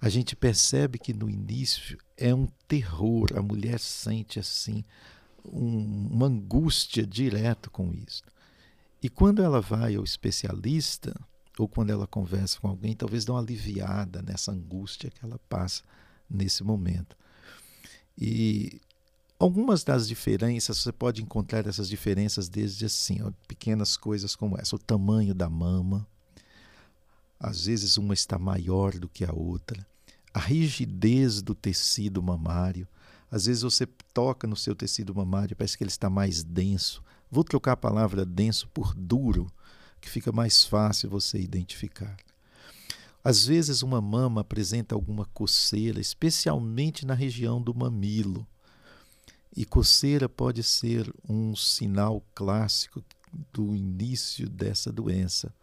A 0.00 0.08
gente 0.08 0.34
percebe 0.34 0.98
que 0.98 1.12
no 1.12 1.28
início 1.28 1.98
é 2.16 2.34
um 2.34 2.46
terror, 2.66 3.28
a 3.36 3.42
mulher 3.42 3.78
sente 3.78 4.38
assim 4.38 4.84
um, 5.44 6.08
uma 6.10 6.26
angústia 6.26 7.06
direto 7.06 7.70
com 7.70 7.92
isso. 7.92 8.22
E 9.02 9.08
quando 9.08 9.42
ela 9.42 9.60
vai 9.60 9.96
ao 9.96 10.04
especialista, 10.04 11.14
ou 11.58 11.68
quando 11.68 11.90
ela 11.90 12.06
conversa 12.06 12.58
com 12.60 12.68
alguém, 12.68 12.94
talvez 12.94 13.24
dê 13.24 13.32
uma 13.32 13.40
aliviada 13.40 14.22
nessa 14.22 14.52
angústia 14.52 15.10
que 15.10 15.24
ela 15.24 15.38
passa 15.48 15.82
nesse 16.28 16.62
momento. 16.62 17.16
E 18.16 18.80
algumas 19.38 19.84
das 19.84 20.08
diferenças, 20.08 20.78
você 20.78 20.92
pode 20.92 21.22
encontrar 21.22 21.66
essas 21.66 21.88
diferenças 21.88 22.48
desde 22.48 22.86
assim, 22.86 23.22
ó, 23.22 23.30
pequenas 23.46 23.96
coisas 23.96 24.34
como 24.36 24.58
essa, 24.58 24.76
o 24.76 24.78
tamanho 24.78 25.34
da 25.34 25.48
mama, 25.48 26.06
às 27.40 27.64
vezes 27.64 27.96
uma 27.96 28.12
está 28.12 28.38
maior 28.38 28.92
do 28.98 29.08
que 29.08 29.24
a 29.24 29.32
outra, 29.32 29.86
a 30.34 30.38
rigidez 30.38 31.40
do 31.40 31.54
tecido 31.54 32.22
mamário. 32.22 32.86
Às 33.30 33.46
vezes 33.46 33.62
você 33.62 33.86
toca 34.12 34.46
no 34.46 34.56
seu 34.56 34.74
tecido 34.74 35.14
mamário, 35.14 35.56
parece 35.56 35.78
que 35.78 35.82
ele 35.82 35.90
está 35.90 36.10
mais 36.10 36.42
denso. 36.42 37.02
Vou 37.30 37.42
trocar 37.42 37.72
a 37.72 37.76
palavra 37.76 38.26
denso 38.26 38.68
por 38.68 38.94
duro, 38.94 39.50
que 40.00 40.10
fica 40.10 40.30
mais 40.30 40.64
fácil 40.64 41.08
você 41.08 41.38
identificar. 41.38 42.14
Às 43.22 43.46
vezes 43.46 43.82
uma 43.82 44.00
mama 44.00 44.40
apresenta 44.42 44.94
alguma 44.94 45.24
coceira, 45.26 46.00
especialmente 46.00 47.06
na 47.06 47.14
região 47.14 47.60
do 47.60 47.74
mamilo. 47.74 48.46
E 49.56 49.64
coceira 49.64 50.28
pode 50.28 50.62
ser 50.62 51.12
um 51.28 51.56
sinal 51.56 52.22
clássico 52.34 53.02
do 53.52 53.74
início 53.74 54.48
dessa 54.48 54.92
doença. 54.92 55.54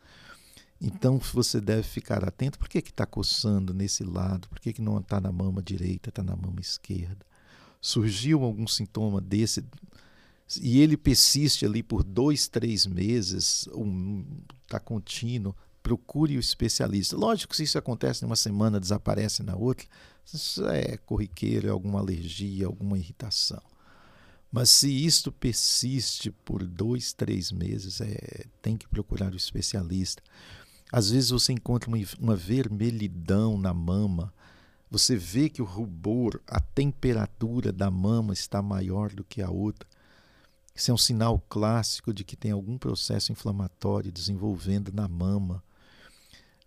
Então 0.79 1.19
você 1.33 1.59
deve 1.59 1.83
ficar 1.83 2.23
atento. 2.23 2.59
Por 2.59 2.69
que 2.69 2.79
está 2.79 3.05
coçando 3.05 3.73
nesse 3.73 4.03
lado? 4.03 4.47
Por 4.47 4.59
que, 4.59 4.73
que 4.73 4.81
não 4.81 4.99
está 4.99 5.19
na 5.19 5.31
mama 5.31 5.61
direita, 5.61 6.09
está 6.09 6.23
na 6.23 6.35
mama 6.35 6.59
esquerda? 6.59 7.25
Surgiu 7.81 8.43
algum 8.43 8.67
sintoma 8.67 9.19
desse 9.21 9.63
e 10.61 10.79
ele 10.79 10.95
persiste 10.95 11.65
ali 11.65 11.83
por 11.83 12.03
dois, 12.03 12.47
três 12.47 12.85
meses, 12.85 13.67
está 13.67 14.77
um, 14.77 14.81
contínuo, 14.83 15.53
procure 15.83 16.37
o 16.37 16.39
especialista. 16.39 17.17
Lógico 17.17 17.55
se 17.55 17.63
isso 17.63 17.77
acontece 17.77 18.23
numa 18.23 18.35
semana, 18.35 18.79
desaparece 18.79 19.43
na 19.43 19.55
outra, 19.55 19.85
isso 20.25 20.65
é 20.67 20.95
corriqueiro, 20.97 21.67
é 21.67 21.69
alguma 21.69 21.99
alergia, 21.99 22.65
alguma 22.65 22.97
irritação. 22.97 23.61
Mas 24.49 24.69
se 24.69 24.89
isto 24.89 25.31
persiste 25.31 26.31
por 26.31 26.65
dois, 26.65 27.11
três 27.11 27.51
meses, 27.51 27.99
é, 27.99 28.45
tem 28.61 28.77
que 28.77 28.87
procurar 28.87 29.33
o 29.33 29.37
especialista. 29.37 30.23
Às 30.91 31.11
vezes 31.11 31.29
você 31.31 31.51
encontra 31.51 31.89
uma, 32.19 32.35
vermelhidão 32.35 33.57
na 33.57 33.73
mama, 33.73 34.33
você 34.89 35.17
vê 35.17 35.49
que 35.49 35.61
o 35.61 35.65
rubor, 35.65 36.39
a 36.47 36.61
temperatura 36.61 37.73
da 37.73 37.91
mama 37.91 38.33
está 38.33 38.61
maior 38.61 39.11
do 39.11 39.23
que 39.23 39.41
a 39.41 39.49
outra. 39.49 39.87
Isso 40.73 40.91
é 40.91 40.93
um 40.93 40.97
sinal 40.97 41.43
clássico 41.49 42.13
de 42.13 42.23
que 42.23 42.37
tem 42.37 42.51
algum 42.51 42.77
processo 42.77 43.31
inflamatório 43.31 44.11
desenvolvendo 44.11 44.93
na 44.93 45.07
mama. 45.07 45.61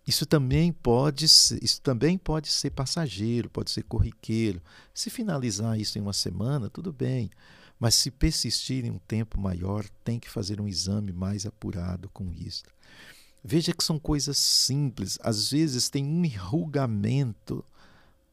Isso 0.05 0.25
também 0.25 0.71
pode 0.71 1.27
ser, 1.27 1.63
isso 1.63 1.81
também 1.81 2.17
pode 2.17 2.49
ser 2.49 2.71
passageiro, 2.71 3.49
pode 3.49 3.71
ser 3.71 3.83
corriqueiro. 3.83 4.61
Se 4.93 5.09
finalizar 5.09 5.79
isso 5.79 5.97
em 5.97 6.01
uma 6.01 6.13
semana, 6.13 6.69
tudo 6.69 6.91
bem. 6.91 7.31
Mas 7.79 7.95
se 7.95 8.11
persistir 8.11 8.85
em 8.85 8.91
um 8.91 8.99
tempo 8.99 9.39
maior, 9.39 9.83
tem 10.03 10.19
que 10.19 10.29
fazer 10.29 10.61
um 10.61 10.67
exame 10.67 11.11
mais 11.11 11.45
apurado 11.45 12.09
com 12.09 12.31
isso. 12.31 12.63
Veja 13.43 13.73
que 13.73 13.83
são 13.83 13.97
coisas 13.97 14.37
simples. 14.37 15.17
Às 15.21 15.49
vezes 15.51 15.89
tem 15.89 16.05
um 16.05 16.23
enrugamento 16.23 17.63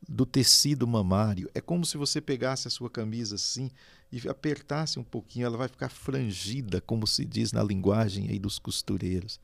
do 0.07 0.27
tecido 0.27 0.87
mamário. 0.87 1.51
É 1.55 1.61
como 1.61 1.85
se 1.85 1.97
você 1.97 2.21
pegasse 2.21 2.69
a 2.69 2.71
sua 2.71 2.91
camisa 2.91 3.37
assim 3.37 3.71
e 4.13 4.27
apertasse 4.29 4.99
um 4.99 5.05
pouquinho, 5.05 5.47
ela 5.47 5.57
vai 5.57 5.69
ficar 5.69 5.89
frangida, 5.89 6.81
como 6.81 7.07
se 7.07 7.25
diz 7.25 7.53
na 7.53 7.63
linguagem 7.63 8.29
aí 8.29 8.39
dos 8.39 8.59
costureiros. 8.59 9.41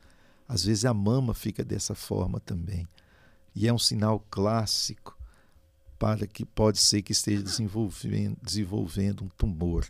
Às 0.48 0.64
vezes 0.64 0.84
a 0.84 0.94
mama 0.94 1.34
fica 1.34 1.64
dessa 1.64 1.94
forma 1.94 2.40
também. 2.40 2.86
E 3.54 3.68
é 3.68 3.72
um 3.72 3.78
sinal 3.78 4.24
clássico 4.30 5.16
para 5.98 6.26
que 6.26 6.44
pode 6.44 6.78
ser 6.78 7.02
que 7.02 7.12
esteja 7.12 7.42
desenvolvendo, 7.42 8.36
desenvolvendo 8.42 9.24
um 9.24 9.28
tumor. 9.28 9.86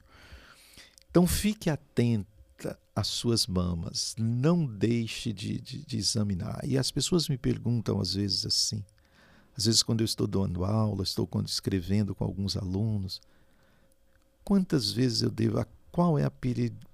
Então 1.10 1.26
fique 1.26 1.70
atenta 1.70 2.33
às 2.94 3.08
suas 3.08 3.46
mamas, 3.46 4.14
não 4.18 4.64
deixe 4.64 5.32
de, 5.32 5.60
de, 5.60 5.84
de 5.84 5.96
examinar. 5.96 6.60
E 6.64 6.78
as 6.78 6.90
pessoas 6.90 7.28
me 7.28 7.36
perguntam 7.36 8.00
às 8.00 8.14
vezes 8.14 8.46
assim, 8.46 8.84
às 9.56 9.66
vezes, 9.66 9.82
quando 9.82 10.00
eu 10.00 10.04
estou 10.04 10.26
dando 10.26 10.64
aula, 10.64 11.02
estou 11.02 11.28
escrevendo 11.44 12.14
com 12.14 12.24
alguns 12.24 12.56
alunos, 12.56 13.20
quantas 14.42 14.90
vezes 14.90 15.22
eu 15.22 15.30
devo, 15.30 15.64
qual 15.92 16.18
é 16.18 16.24
a 16.24 16.32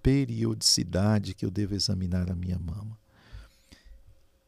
periodicidade 0.02 1.34
que 1.34 1.44
eu 1.44 1.50
devo 1.50 1.74
examinar 1.74 2.30
a 2.30 2.34
minha 2.34 2.58
mama? 2.58 2.98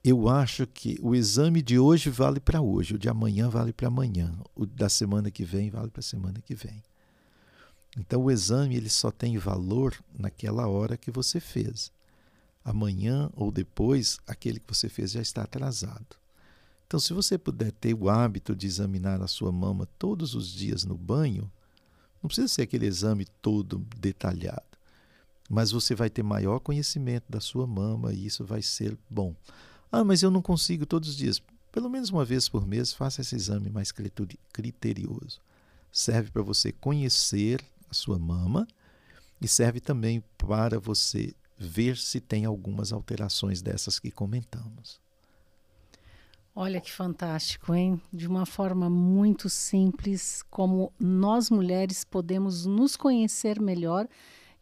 Eu 0.04 0.28
acho 0.28 0.66
que 0.66 0.98
o 1.00 1.14
exame 1.14 1.62
de 1.62 1.78
hoje 1.78 2.10
vale 2.10 2.40
para 2.40 2.60
hoje, 2.60 2.94
o 2.94 2.98
de 2.98 3.08
amanhã 3.08 3.48
vale 3.48 3.72
para 3.72 3.88
amanhã, 3.88 4.36
o 4.54 4.66
da 4.66 4.88
semana 4.88 5.30
que 5.30 5.44
vem 5.44 5.70
vale 5.70 5.90
para 5.90 6.00
a 6.00 6.02
semana 6.02 6.40
que 6.40 6.54
vem. 6.54 6.82
Então 7.96 8.22
o 8.22 8.30
exame 8.30 8.76
ele 8.76 8.88
só 8.88 9.10
tem 9.10 9.36
valor 9.36 9.94
naquela 10.18 10.66
hora 10.66 10.96
que 10.96 11.10
você 11.10 11.40
fez. 11.40 11.92
Amanhã 12.64 13.30
ou 13.34 13.50
depois, 13.50 14.18
aquele 14.26 14.60
que 14.60 14.74
você 14.74 14.88
fez 14.88 15.12
já 15.12 15.20
está 15.20 15.42
atrasado. 15.42 16.16
Então, 16.92 17.00
se 17.00 17.14
você 17.14 17.38
puder 17.38 17.72
ter 17.72 17.94
o 17.94 18.10
hábito 18.10 18.54
de 18.54 18.66
examinar 18.66 19.22
a 19.22 19.26
sua 19.26 19.50
mama 19.50 19.88
todos 19.98 20.34
os 20.34 20.52
dias 20.52 20.84
no 20.84 20.94
banho, 20.94 21.50
não 22.22 22.28
precisa 22.28 22.48
ser 22.48 22.62
aquele 22.62 22.84
exame 22.84 23.24
todo 23.40 23.78
detalhado, 23.96 24.62
mas 25.48 25.70
você 25.70 25.94
vai 25.94 26.10
ter 26.10 26.22
maior 26.22 26.60
conhecimento 26.60 27.24
da 27.30 27.40
sua 27.40 27.66
mama 27.66 28.12
e 28.12 28.26
isso 28.26 28.44
vai 28.44 28.60
ser 28.60 28.94
bom. 29.08 29.34
Ah, 29.90 30.04
mas 30.04 30.22
eu 30.22 30.30
não 30.30 30.42
consigo 30.42 30.84
todos 30.84 31.08
os 31.08 31.16
dias. 31.16 31.42
Pelo 31.72 31.88
menos 31.88 32.10
uma 32.10 32.26
vez 32.26 32.46
por 32.46 32.66
mês, 32.66 32.92
faça 32.92 33.22
esse 33.22 33.34
exame 33.34 33.70
mais 33.70 33.90
criterioso. 34.52 35.40
Serve 35.90 36.30
para 36.30 36.42
você 36.42 36.72
conhecer 36.72 37.64
a 37.92 37.94
sua 37.94 38.18
mama 38.18 38.66
e 39.40 39.46
serve 39.46 39.80
também 39.80 40.24
para 40.36 40.80
você 40.80 41.34
ver 41.56 41.96
se 41.96 42.20
tem 42.20 42.44
algumas 42.44 42.92
alterações 42.92 43.62
dessas 43.62 43.98
que 43.98 44.10
comentamos. 44.10 45.00
Olha 46.54 46.80
que 46.80 46.90
fantástico, 46.90 47.74
hein? 47.74 48.00
De 48.12 48.26
uma 48.26 48.44
forma 48.44 48.90
muito 48.90 49.48
simples, 49.48 50.42
como 50.50 50.92
nós 50.98 51.48
mulheres 51.48 52.04
podemos 52.04 52.66
nos 52.66 52.96
conhecer 52.96 53.60
melhor 53.60 54.08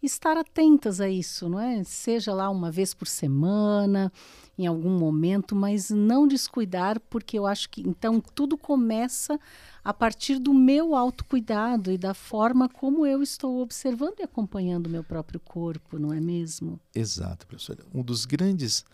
estar 0.02 0.36
atentas 0.36 1.00
a 1.00 1.08
isso, 1.08 1.48
não 1.48 1.60
é? 1.60 1.84
Seja 1.84 2.32
lá 2.32 2.48
uma 2.48 2.70
vez 2.70 2.94
por 2.94 3.06
semana, 3.06 4.12
em 4.58 4.66
algum 4.66 4.98
momento, 4.98 5.54
mas 5.54 5.90
não 5.90 6.26
descuidar, 6.26 6.98
porque 7.00 7.38
eu 7.38 7.46
acho 7.46 7.68
que 7.70 7.80
então 7.82 8.20
tudo 8.20 8.56
começa 8.56 9.38
a 9.84 9.92
partir 9.92 10.38
do 10.38 10.52
meu 10.52 10.94
autocuidado 10.94 11.90
e 11.90 11.98
da 11.98 12.14
forma 12.14 12.68
como 12.68 13.06
eu 13.06 13.22
estou 13.22 13.60
observando 13.62 14.20
e 14.20 14.22
acompanhando 14.22 14.86
o 14.86 14.90
meu 14.90 15.04
próprio 15.04 15.40
corpo, 15.40 15.98
não 15.98 16.12
é 16.12 16.20
mesmo? 16.20 16.78
Exato, 16.94 17.46
professora. 17.46 17.84
Um 17.94 18.02
dos 18.02 18.24
grandes 18.24 18.84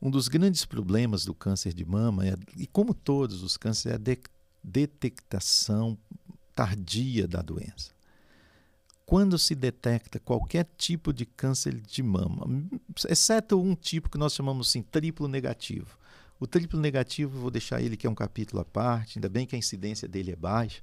um 0.00 0.10
dos 0.10 0.28
grandes 0.28 0.64
problemas 0.64 1.24
do 1.24 1.34
câncer 1.34 1.72
de 1.72 1.84
mama, 1.84 2.26
é, 2.26 2.34
e 2.56 2.66
como 2.66 2.92
todos 2.92 3.42
os 3.42 3.56
cânceres, 3.56 3.92
é 3.92 3.94
a 3.94 3.98
de 3.98 4.18
detectação 4.62 5.96
tardia 6.54 7.26
da 7.26 7.40
doença. 7.40 7.95
Quando 9.06 9.38
se 9.38 9.54
detecta 9.54 10.18
qualquer 10.18 10.66
tipo 10.76 11.12
de 11.12 11.24
câncer 11.24 11.74
de 11.74 12.02
mama, 12.02 12.46
exceto 13.08 13.58
um 13.58 13.74
tipo 13.74 14.10
que 14.10 14.18
nós 14.18 14.34
chamamos 14.34 14.68
assim 14.68 14.82
triplo 14.82 15.28
negativo. 15.28 15.96
O 16.38 16.46
triplo 16.46 16.78
negativo, 16.78 17.38
vou 17.38 17.50
deixar 17.50 17.80
ele 17.80 17.96
que 17.96 18.06
é 18.06 18.10
um 18.10 18.14
capítulo 18.14 18.60
à 18.60 18.64
parte, 18.64 19.18
ainda 19.18 19.28
bem 19.28 19.46
que 19.46 19.54
a 19.54 19.58
incidência 19.58 20.06
dele 20.06 20.32
é 20.32 20.36
baixa. 20.36 20.82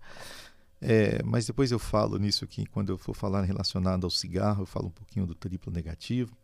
É, 0.81 1.21
mas 1.23 1.45
depois 1.45 1.71
eu 1.71 1.79
falo 1.79 2.17
nisso 2.17 2.43
aqui, 2.43 2.65
quando 2.65 2.91
eu 2.91 2.97
for 2.97 3.13
falar 3.13 3.43
relacionado 3.43 4.05
ao 4.05 4.09
cigarro, 4.09 4.63
eu 4.63 4.65
falo 4.65 4.87
um 4.87 4.91
pouquinho 4.91 5.27
do 5.27 5.35
triplo 5.35 5.71
negativo 5.71 6.35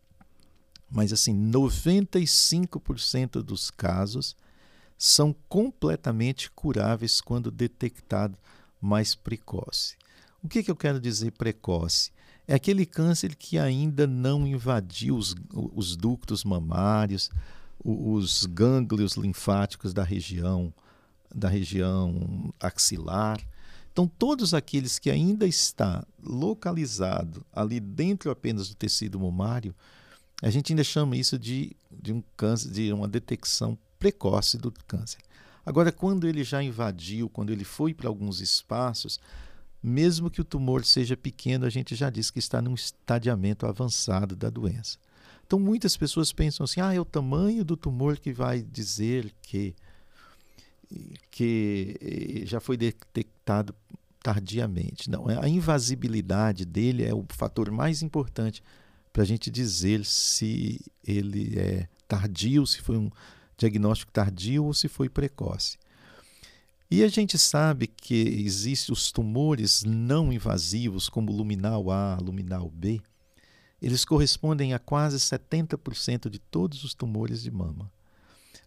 mas 0.90 1.12
assim, 1.12 1.34
95% 1.50 3.42
dos 3.42 3.70
casos 3.70 4.36
são 4.98 5.34
completamente 5.48 6.50
curáveis 6.50 7.20
quando 7.20 7.50
detectado 7.50 8.36
mais 8.80 9.14
precoce. 9.14 9.96
O 10.42 10.48
que, 10.48 10.62
que 10.62 10.70
eu 10.70 10.76
quero 10.76 10.98
dizer 10.98 11.32
precoce? 11.32 12.10
É 12.48 12.54
aquele 12.54 12.86
câncer 12.86 13.36
que 13.36 13.58
ainda 13.58 14.06
não 14.06 14.46
invadiu 14.46 15.16
os, 15.16 15.34
os 15.52 15.96
ductos 15.96 16.44
mamários, 16.44 17.30
os 17.84 18.46
gânglios 18.46 19.16
linfáticos 19.16 19.92
da 19.92 20.02
região, 20.02 20.72
da 21.34 21.48
região 21.48 22.52
axilar. 22.58 23.40
Então, 23.92 24.08
todos 24.08 24.54
aqueles 24.54 24.98
que 24.98 25.10
ainda 25.10 25.46
está 25.46 26.04
localizado 26.22 27.44
ali 27.52 27.78
dentro 27.78 28.30
apenas 28.30 28.68
do 28.68 28.74
tecido 28.74 29.20
mamário, 29.20 29.74
a 30.42 30.48
gente 30.48 30.72
ainda 30.72 30.84
chama 30.84 31.16
isso 31.16 31.38
de, 31.38 31.76
de 31.90 32.12
um 32.12 32.22
câncer, 32.36 32.70
de 32.70 32.92
uma 32.92 33.06
detecção 33.06 33.76
precoce 33.98 34.56
do 34.56 34.72
câncer. 34.86 35.18
Agora, 35.64 35.92
quando 35.92 36.26
ele 36.26 36.42
já 36.42 36.62
invadiu, 36.62 37.28
quando 37.28 37.50
ele 37.50 37.64
foi 37.64 37.92
para 37.92 38.08
alguns 38.08 38.40
espaços, 38.40 39.20
mesmo 39.82 40.30
que 40.30 40.40
o 40.40 40.44
tumor 40.44 40.84
seja 40.84 41.16
pequeno, 41.16 41.64
a 41.64 41.70
gente 41.70 41.94
já 41.94 42.10
diz 42.10 42.30
que 42.30 42.38
está 42.38 42.60
num 42.60 42.74
estadiamento 42.74 43.66
avançado 43.66 44.36
da 44.36 44.50
doença. 44.50 44.98
Então, 45.46 45.58
muitas 45.58 45.96
pessoas 45.96 46.32
pensam 46.32 46.64
assim: 46.64 46.80
ah, 46.80 46.94
é 46.94 47.00
o 47.00 47.04
tamanho 47.04 47.64
do 47.64 47.76
tumor 47.76 48.18
que 48.18 48.32
vai 48.32 48.62
dizer 48.62 49.34
que, 49.42 49.74
que 51.30 51.96
eh, 52.00 52.46
já 52.46 52.60
foi 52.60 52.76
detectado 52.76 53.74
tardiamente. 54.22 55.10
Não, 55.10 55.26
a 55.28 55.48
invasibilidade 55.48 56.64
dele 56.64 57.04
é 57.04 57.14
o 57.14 57.24
fator 57.30 57.70
mais 57.70 58.02
importante 58.02 58.62
para 59.12 59.22
a 59.22 59.26
gente 59.26 59.50
dizer 59.50 60.04
se 60.04 60.80
ele 61.04 61.58
é 61.58 61.88
tardio, 62.06 62.66
se 62.66 62.80
foi 62.80 62.96
um 62.96 63.10
diagnóstico 63.56 64.12
tardio 64.12 64.64
ou 64.64 64.74
se 64.74 64.88
foi 64.88 65.08
precoce. 65.08 65.78
E 66.90 67.04
a 67.04 67.08
gente 67.08 67.38
sabe 67.38 67.86
que 67.86 68.42
existem 68.44 68.92
os 68.92 69.12
tumores 69.12 69.84
não 69.84 70.32
invasivos, 70.32 71.08
como 71.08 71.30
luminal 71.30 71.88
A, 71.88 72.18
luminal 72.20 72.68
B, 72.68 73.00
eles 73.80 74.04
correspondem 74.04 74.74
a 74.74 74.78
quase 74.78 75.16
70% 75.16 76.28
de 76.28 76.40
todos 76.40 76.82
os 76.82 76.92
tumores 76.92 77.42
de 77.42 77.50
mama. 77.50 77.90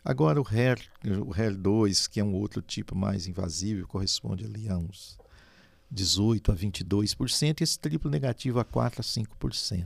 Agora 0.05 0.41
o 0.41 0.43
HER, 0.43 0.79
o 1.25 1.33
HER2, 1.33 2.09
que 2.09 2.19
é 2.19 2.23
um 2.23 2.33
outro 2.33 2.61
tipo 2.61 2.95
mais 2.95 3.27
invasivo, 3.27 3.87
corresponde 3.87 4.45
ali 4.45 4.69
a 4.69 4.77
uns 4.77 5.17
18 5.91 6.51
a 6.51 6.55
22%, 6.55 7.59
e 7.59 7.63
esse 7.63 7.77
triplo 7.77 8.09
negativo 8.09 8.59
a 8.59 8.63
4 8.63 9.01
a 9.01 9.03
5%. 9.03 9.85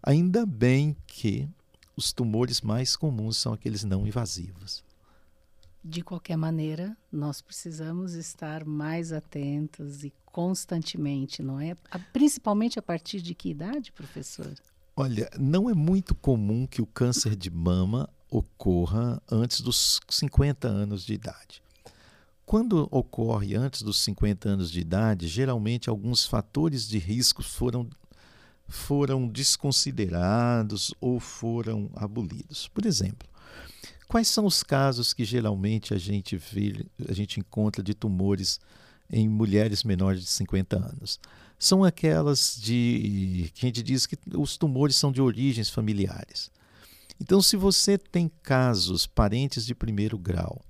Ainda 0.00 0.46
bem 0.46 0.96
que 1.06 1.48
os 1.96 2.12
tumores 2.12 2.60
mais 2.60 2.96
comuns 2.96 3.36
são 3.36 3.52
aqueles 3.52 3.82
não 3.82 4.06
invasivos. 4.06 4.82
De 5.84 6.02
qualquer 6.02 6.38
maneira, 6.38 6.96
nós 7.12 7.42
precisamos 7.42 8.14
estar 8.14 8.64
mais 8.64 9.12
atentos 9.12 10.02
e 10.02 10.10
constantemente, 10.24 11.42
não 11.42 11.60
é? 11.60 11.76
Principalmente 12.10 12.78
a 12.78 12.82
partir 12.82 13.20
de 13.20 13.34
que 13.34 13.50
idade, 13.50 13.92
professor? 13.92 14.54
Olha, 14.96 15.28
não 15.38 15.68
é 15.68 15.74
muito 15.74 16.14
comum 16.14 16.66
que 16.66 16.80
o 16.80 16.86
câncer 16.86 17.36
de 17.36 17.50
mama 17.50 18.08
ocorra 18.30 19.20
antes 19.30 19.60
dos 19.60 20.00
50 20.08 20.66
anos 20.66 21.04
de 21.04 21.12
idade. 21.12 21.62
Quando 22.46 22.88
ocorre 22.90 23.54
antes 23.54 23.82
dos 23.82 23.98
50 24.04 24.48
anos 24.48 24.70
de 24.70 24.80
idade, 24.80 25.28
geralmente 25.28 25.90
alguns 25.90 26.24
fatores 26.24 26.88
de 26.88 26.98
risco 26.98 27.42
foram, 27.42 27.88
foram 28.66 29.28
desconsiderados 29.28 30.94
ou 30.98 31.20
foram 31.20 31.90
abolidos. 31.94 32.68
Por 32.68 32.86
exemplo, 32.86 33.28
quais 34.08 34.28
são 34.28 34.46
os 34.46 34.62
casos 34.62 35.12
que 35.12 35.24
geralmente 35.24 35.94
a 35.94 35.98
gente 35.98 36.36
vê, 36.36 36.86
a 37.08 37.12
gente 37.12 37.40
encontra 37.40 37.82
de 37.82 37.94
tumores 37.94 38.60
em 39.10 39.28
mulheres 39.28 39.84
menores 39.84 40.22
de 40.22 40.28
50 40.28 40.76
anos? 40.76 41.20
São 41.58 41.84
aquelas 41.84 42.58
de 42.60 43.50
que 43.54 43.66
a 43.66 43.68
gente 43.68 43.82
diz 43.82 44.06
que 44.06 44.16
os 44.36 44.56
tumores 44.56 44.96
são 44.96 45.12
de 45.12 45.20
origens 45.20 45.70
familiares. 45.70 46.50
Então, 47.20 47.40
se 47.40 47.56
você 47.56 47.96
tem 47.96 48.30
casos, 48.42 49.06
parentes 49.06 49.64
de 49.64 49.74
primeiro 49.74 50.18
grau, 50.18 50.60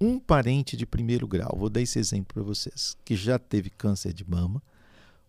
um 0.00 0.18
parente 0.18 0.76
de 0.76 0.86
primeiro 0.86 1.26
grau, 1.26 1.56
vou 1.58 1.68
dar 1.68 1.80
esse 1.80 1.98
exemplo 1.98 2.34
para 2.34 2.42
vocês, 2.42 2.96
que 3.04 3.16
já 3.16 3.38
teve 3.38 3.68
câncer 3.68 4.12
de 4.12 4.28
mama, 4.28 4.62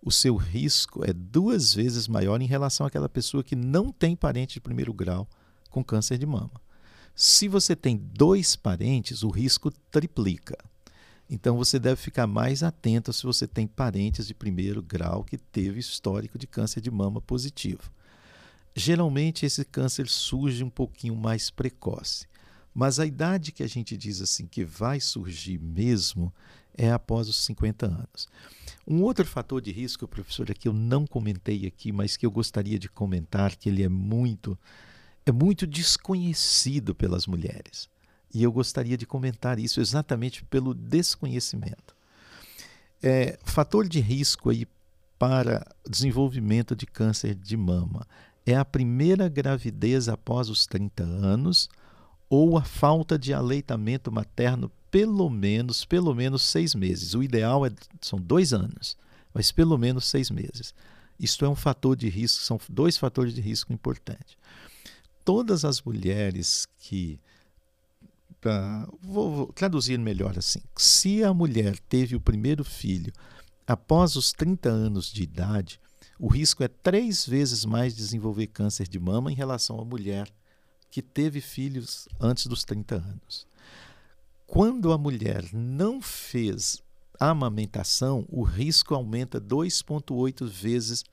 o 0.01 0.11
seu 0.11 0.35
risco 0.35 1.03
é 1.03 1.11
duas 1.11 1.73
vezes 1.73 2.07
maior 2.07 2.41
em 2.41 2.45
relação 2.45 2.85
àquela 2.85 3.09
pessoa 3.09 3.43
que 3.43 3.55
não 3.55 3.91
tem 3.91 4.15
parente 4.15 4.53
de 4.53 4.61
primeiro 4.61 4.93
grau 4.93 5.27
com 5.69 5.83
câncer 5.83 6.17
de 6.17 6.25
mama. 6.25 6.51
Se 7.21 7.49
você 7.49 7.75
tem 7.75 7.97
dois 7.97 8.55
parentes, 8.55 9.23
o 9.23 9.29
risco 9.29 9.69
triplica. 9.91 10.57
Então 11.29 11.57
você 11.57 11.77
deve 11.77 11.97
ficar 11.97 12.25
mais 12.25 12.63
atento 12.63 13.11
se 13.11 13.23
você 13.23 13.45
tem 13.45 13.67
parentes 13.67 14.25
de 14.25 14.33
primeiro 14.33 14.81
grau 14.81 15.25
que 15.25 15.37
teve 15.37 15.81
histórico 15.81 16.39
de 16.39 16.47
câncer 16.47 16.79
de 16.79 16.89
mama 16.89 17.19
positivo. 17.19 17.91
Geralmente 18.73 19.45
esse 19.45 19.65
câncer 19.65 20.07
surge 20.07 20.63
um 20.63 20.69
pouquinho 20.69 21.13
mais 21.13 21.49
precoce. 21.49 22.25
Mas 22.73 23.01
a 23.01 23.05
idade 23.05 23.51
que 23.51 23.63
a 23.63 23.67
gente 23.67 23.97
diz 23.97 24.21
assim 24.21 24.47
que 24.47 24.63
vai 24.63 25.01
surgir 25.01 25.59
mesmo 25.59 26.33
é 26.73 26.89
após 26.89 27.27
os 27.27 27.43
50 27.43 27.85
anos. 27.85 28.29
Um 28.87 29.01
outro 29.03 29.25
fator 29.25 29.61
de 29.61 29.73
risco, 29.73 30.07
professor, 30.07 30.45
que 30.53 30.69
eu 30.69 30.73
não 30.73 31.05
comentei 31.05 31.65
aqui, 31.65 31.91
mas 31.91 32.15
que 32.15 32.25
eu 32.25 32.31
gostaria 32.31 32.79
de 32.79 32.87
comentar, 32.87 33.57
que 33.57 33.67
ele 33.67 33.83
é 33.83 33.89
muito 33.89 34.57
é 35.25 35.31
muito 35.31 35.67
desconhecido 35.67 36.95
pelas 36.95 37.27
mulheres. 37.27 37.89
E 38.33 38.43
eu 38.43 38.51
gostaria 38.51 38.97
de 38.97 39.05
comentar 39.05 39.59
isso 39.59 39.81
exatamente 39.81 40.43
pelo 40.45 40.73
desconhecimento. 40.73 41.95
É, 43.01 43.39
fator 43.43 43.87
de 43.87 43.99
risco 43.99 44.49
aí 44.49 44.67
para 45.17 45.65
desenvolvimento 45.87 46.75
de 46.75 46.85
câncer 46.85 47.33
de 47.35 47.57
mama 47.57 48.05
é 48.45 48.55
a 48.55 48.65
primeira 48.65 49.27
gravidez 49.27 50.07
após 50.07 50.49
os 50.49 50.65
30 50.65 51.03
anos 51.03 51.69
ou 52.29 52.57
a 52.57 52.63
falta 52.63 53.17
de 53.17 53.33
aleitamento 53.33 54.11
materno 54.11 54.71
pelo 54.91 55.29
menos, 55.29 55.85
pelo 55.85 56.13
menos 56.13 56.41
seis 56.41 56.73
meses. 56.73 57.13
O 57.13 57.23
ideal 57.23 57.65
é, 57.65 57.71
são 58.01 58.19
dois 58.19 58.53
anos, 58.53 58.97
mas 59.33 59.51
pelo 59.51 59.77
menos 59.77 60.05
seis 60.05 60.29
meses. 60.29 60.73
Isto 61.19 61.45
é 61.45 61.49
um 61.49 61.55
fator 61.55 61.95
de 61.95 62.07
risco, 62.09 62.41
são 62.41 62.59
dois 62.69 62.97
fatores 62.97 63.33
de 63.33 63.41
risco 63.41 63.73
importantes. 63.73 64.37
Todas 65.29 65.63
as 65.63 65.79
mulheres 65.79 66.67
que. 66.79 67.19
Vou, 68.99 69.31
vou 69.31 69.53
traduzir 69.53 69.99
melhor 69.99 70.35
assim. 70.35 70.59
Se 70.75 71.23
a 71.23 71.31
mulher 71.31 71.77
teve 71.77 72.15
o 72.15 72.19
primeiro 72.19 72.63
filho 72.63 73.13
após 73.67 74.15
os 74.15 74.33
30 74.33 74.69
anos 74.69 75.13
de 75.13 75.21
idade, 75.21 75.79
o 76.17 76.27
risco 76.27 76.63
é 76.63 76.67
três 76.67 77.27
vezes 77.27 77.63
mais 77.63 77.95
desenvolver 77.95 78.47
câncer 78.47 78.87
de 78.87 78.97
mama 78.97 79.31
em 79.31 79.35
relação 79.35 79.79
à 79.79 79.85
mulher 79.85 80.27
que 80.89 80.99
teve 80.99 81.41
filhos 81.41 82.07
antes 82.19 82.47
dos 82.47 82.63
30 82.63 82.95
anos. 82.95 83.45
Quando 84.47 84.91
a 84.91 84.97
mulher 84.97 85.47
não 85.53 86.01
fez 86.01 86.81
a 87.19 87.29
amamentação, 87.29 88.25
o 88.29 88.41
risco 88.41 88.95
aumenta 88.95 89.39
2,8 89.39 90.43
vezes 90.47 91.03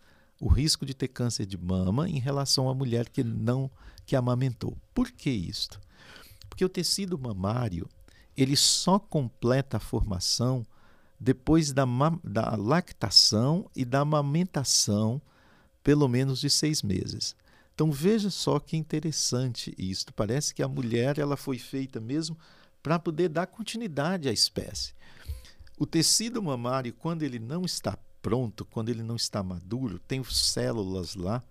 o 0.41 0.49
risco 0.49 0.87
de 0.87 0.95
ter 0.95 1.09
câncer 1.09 1.45
de 1.45 1.59
mama 1.59 2.09
em 2.09 2.19
relação 2.19 2.71
à 2.71 2.75
mulher 2.75 3.11
que 3.11 3.23
não 3.23 3.71
que 4.07 4.17
amamentou. 4.17 4.77
Por 4.95 5.11
que 5.11 5.29
isto? 5.29 5.81
Porque 6.49 6.65
o 6.65 6.69
tecido 6.69 7.19
mamário 7.19 7.89
ele 8.37 8.57
só 8.57 8.99
completa 8.99 9.79
a 9.79 9.81
formação 9.81 10.65
depois 11.19 11.73
da, 11.73 11.85
da 12.23 12.55
lactação 12.57 13.71
e 13.75 13.85
da 13.85 14.01
amamentação, 14.01 15.21
pelo 15.83 16.07
menos 16.07 16.41
de 16.41 16.51
seis 16.51 16.83
meses. 16.83 17.35
Então 17.75 17.91
veja 17.91 18.31
só 18.31 18.59
que 18.59 18.77
interessante 18.77 19.75
isto. 19.79 20.13
Parece 20.15 20.55
que 20.55 20.63
a 20.63 20.69
mulher 20.69 21.19
ela 21.19 21.37
foi 21.37 21.59
feita 21.59 22.01
mesmo 22.01 22.37
para 22.83 22.99
poder 22.99 23.29
dar 23.29 23.47
continuidade 23.47 24.29
à 24.29 24.33
espécie. 24.33 24.95
O 25.79 25.87
tecido 25.87 26.43
mamário, 26.43 26.95
quando 26.95 27.23
ele 27.23 27.39
não 27.39 27.65
está 27.65 27.99
pronto, 28.23 28.65
quando 28.65 28.89
ele 28.89 29.03
não 29.03 29.17
está 29.17 29.43
maduro, 29.43 29.99
tem 29.99 30.23
células 30.25 31.15
lá 31.15 31.43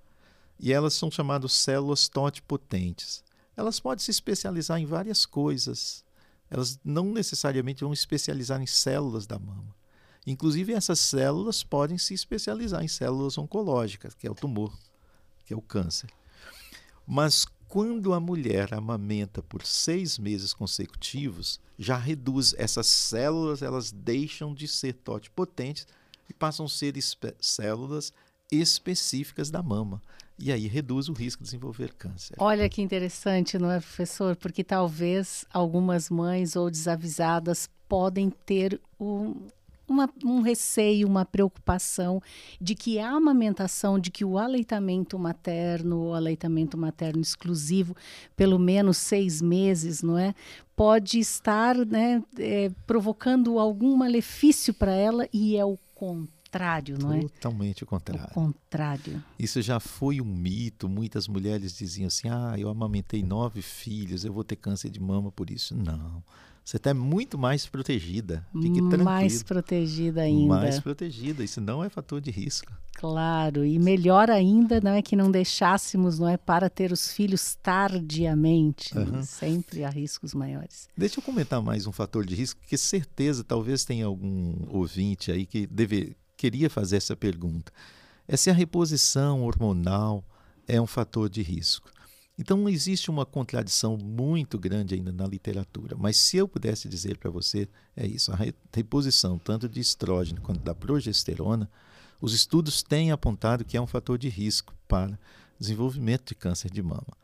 e 0.60 0.72
elas 0.72 0.94
são 0.94 1.12
chamadas 1.12 1.54
células 1.54 2.08
totipotentes. 2.08 3.24
Elas 3.56 3.80
podem 3.80 4.04
se 4.04 4.12
especializar 4.12 4.80
em 4.80 4.86
várias 4.86 5.26
coisas. 5.26 6.04
Elas 6.50 6.80
não 6.84 7.12
necessariamente 7.12 7.84
vão 7.84 7.94
especializar 7.94 8.62
em 8.62 8.68
células 8.68 9.26
da 9.26 9.40
mama. 9.40 9.76
Inclusive, 10.28 10.74
essas 10.74 11.00
células 11.00 11.64
podem 11.64 11.98
se 11.98 12.14
especializar 12.14 12.84
em 12.84 12.88
células 12.88 13.38
oncológicas, 13.38 14.14
que 14.16 14.28
é 14.28 14.32
o 14.32 14.36
tumor 14.36 14.74
que 15.46 15.54
é 15.54 15.58
o 15.58 15.62
câncer. 15.62 16.10
Mas 17.08 17.46
quando 17.68 18.14
a 18.14 18.20
mulher 18.20 18.74
amamenta 18.74 19.42
por 19.42 19.66
seis 19.66 20.18
meses 20.18 20.54
consecutivos, 20.54 21.60
já 21.78 21.98
reduz 21.98 22.54
essas 22.58 22.88
células, 22.88 23.62
elas 23.62 23.92
deixam 23.92 24.54
de 24.54 24.68
ser 24.68 24.94
totipotentes 24.94 25.88
e 26.28 26.34
passam 26.34 26.66
a 26.66 26.70
ser 26.70 26.96
células 27.40 28.12
específicas 28.62 29.50
da 29.50 29.62
mama. 29.62 30.02
E 30.38 30.52
aí 30.52 30.68
reduz 30.68 31.08
o 31.08 31.14
risco 31.14 31.44
de 31.44 31.48
desenvolver 31.48 31.94
câncer. 31.94 32.36
Olha 32.40 32.68
que 32.68 32.82
interessante, 32.82 33.58
não 33.58 33.72
é, 33.72 33.80
professor? 33.80 34.36
Porque 34.36 34.64
talvez 34.64 35.46
algumas 35.54 36.10
mães 36.10 36.58
ou 36.58 36.70
desavisadas 36.70 37.70
podem 37.88 38.30
ter 38.30 38.82
um, 39.00 39.48
uma, 39.88 40.10
um 40.24 40.42
receio, 40.42 41.08
uma 41.08 41.24
preocupação 41.24 42.22
de 42.60 42.76
que 42.76 43.00
a 43.00 43.10
amamentação, 43.10 43.98
de 44.00 44.12
que 44.12 44.26
o 44.26 44.38
aleitamento 44.38 45.18
materno, 45.18 46.08
o 46.10 46.14
aleitamento 46.14 46.78
materno 46.78 47.22
exclusivo, 47.22 47.96
pelo 48.36 48.60
menos 48.60 48.98
seis 48.98 49.42
meses, 49.42 50.02
não 50.02 50.18
é? 50.18 50.34
Pode 50.76 51.20
estar 51.20 51.78
né, 51.78 52.22
é, 52.38 52.70
provocando 52.86 53.58
algum 53.58 53.96
malefício 53.96 54.74
para 54.74 54.92
ela 54.94 55.30
e 55.32 55.56
é 55.56 55.64
o 55.64 55.78
contrário, 55.94 56.35
não 57.00 57.14
é? 57.14 57.22
Totalmente 57.22 57.84
o 57.84 57.86
contrário. 57.86 58.26
O 58.26 58.34
contrário. 58.34 59.24
Isso 59.38 59.62
já 59.62 59.80
foi 59.80 60.22
um 60.22 60.26
mito. 60.26 60.88
Muitas 60.88 61.28
mulheres 61.28 61.76
diziam 61.76 62.08
assim: 62.08 62.30
ah, 62.30 62.56
eu 62.58 62.70
amamentei 62.70 63.24
nove 63.24 63.62
filhos, 63.62 64.26
eu 64.26 64.34
vou 64.34 64.44
ter 64.44 64.56
câncer 64.56 64.90
de 64.90 65.00
mama 65.00 65.32
por 65.32 65.50
isso. 65.50 65.76
Não 65.76 66.24
você 66.66 66.78
está 66.78 66.96
muito 66.96 67.38
mais 67.38 67.68
protegida. 67.68 68.44
Fique 68.52 68.80
tranquilo. 68.80 69.04
Mais 69.04 69.44
protegida 69.44 70.22
ainda. 70.22 70.48
Mais 70.48 70.80
protegida. 70.80 71.44
Isso 71.44 71.62
não 71.62 71.84
é 71.84 71.90
fator 71.90 72.20
de 72.20 72.32
risco. 72.32 72.74
Claro, 72.96 73.64
e 73.64 73.78
melhor 73.78 74.32
ainda 74.32 74.82
não 74.82 74.92
é 74.92 75.02
que 75.02 75.16
não 75.16 75.30
deixássemos, 75.30 76.18
não 76.18 76.28
é, 76.28 76.38
para 76.38 76.68
ter 76.68 76.92
os 76.92 77.12
filhos 77.12 77.54
tardiamente. 77.62 78.98
Uhum. 78.98 79.22
Sempre 79.22 79.84
há 79.84 79.90
riscos 79.92 80.34
maiores. 80.34 80.90
Deixa 80.98 81.20
eu 81.20 81.24
comentar 81.24 81.62
mais 81.62 81.86
um 81.86 81.92
fator 81.92 82.26
de 82.26 82.34
risco, 82.34 82.60
que 82.68 82.78
certeza 82.78 83.44
talvez 83.44 83.86
tenha 83.86 84.08
algum 84.08 84.56
ouvinte 84.70 85.32
aí 85.32 85.46
que 85.46 85.68
deve, 85.68 86.16
queria 86.38 86.70
fazer 86.70 86.98
essa 86.98 87.16
pergunta. 87.16 87.72
É 88.28 88.36
se 88.36 88.50
a 88.50 88.54
reposição 88.54 89.44
hormonal 89.44 90.24
é 90.68 90.82
um 90.82 90.88
fator 90.88 91.30
de 91.30 91.42
risco. 91.42 91.90
Então 92.38 92.68
existe 92.68 93.10
uma 93.10 93.26
contradição 93.26 93.98
muito 93.98 94.60
grande 94.60 94.94
ainda 94.94 95.12
na 95.12 95.26
literatura, 95.26 95.96
mas 95.98 96.18
se 96.18 96.36
eu 96.36 96.48
pudesse 96.48 96.90
dizer 96.90 97.18
para 97.18 97.32
você, 97.32 97.68
é 97.96 98.06
isso, 98.06 98.32
a 98.34 98.38
reposição 98.74 99.40
tanto 99.40 99.70
de 99.70 99.80
estrógeno 99.80 100.42
quanto 100.42 100.60
da 100.60 100.76
progesterona, 100.76 101.70
os 102.20 102.34
estudos 102.34 102.84
têm 102.84 103.12
apontado 103.12 103.64
que 103.64 103.78
é 103.78 103.82
um 103.82 103.88
fator 103.88 104.18
de 104.18 104.28
risco 104.28 104.74
para 104.88 105.18
desenvolvimento 105.58 106.30
de 106.30 106.36
câncer 106.36 106.70
de 106.70 106.84
mama. 106.84 107.16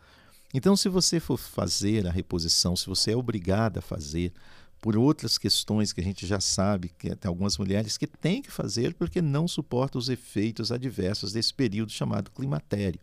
Então, 0.53 0.75
se 0.75 0.89
você 0.89 1.19
for 1.19 1.37
fazer 1.37 2.05
a 2.07 2.11
reposição, 2.11 2.75
se 2.75 2.85
você 2.85 3.11
é 3.11 3.17
obrigada 3.17 3.79
a 3.79 3.81
fazer, 3.81 4.33
por 4.81 4.97
outras 4.97 5.37
questões 5.37 5.93
que 5.93 6.01
a 6.01 6.03
gente 6.03 6.25
já 6.25 6.41
sabe, 6.41 6.89
que 6.97 7.15
tem 7.15 7.29
algumas 7.29 7.57
mulheres 7.57 7.97
que 7.97 8.07
têm 8.07 8.41
que 8.41 8.51
fazer 8.51 8.95
porque 8.95 9.21
não 9.21 9.47
suportam 9.47 9.99
os 9.99 10.09
efeitos 10.09 10.71
adversos 10.71 11.31
desse 11.31 11.53
período 11.53 11.91
chamado 11.91 12.31
climatério 12.31 12.99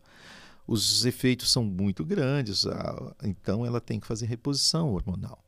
os 0.69 1.07
efeitos 1.07 1.51
são 1.51 1.65
muito 1.65 2.05
grandes, 2.05 2.67
então 3.25 3.65
ela 3.65 3.81
tem 3.81 3.99
que 3.99 4.07
fazer 4.07 4.27
reposição 4.27 4.93
hormonal. 4.93 5.43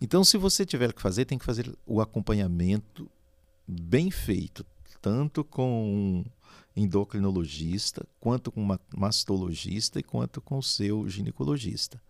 Então, 0.00 0.24
se 0.24 0.38
você 0.38 0.64
tiver 0.64 0.94
que 0.94 1.02
fazer, 1.02 1.26
tem 1.26 1.38
que 1.38 1.44
fazer 1.44 1.70
o 1.86 2.00
acompanhamento 2.00 3.08
bem 3.68 4.10
feito, 4.10 4.64
tanto 5.02 5.44
com 5.44 5.84
um 5.84 6.24
endocrinologista, 6.74 8.06
quanto 8.18 8.50
com 8.50 8.64
um 8.64 8.78
mastologista 8.96 10.00
e 10.00 10.02
quanto 10.02 10.40
com 10.40 10.56
o 10.56 10.62
seu 10.62 11.06
ginecologista. 11.06 12.00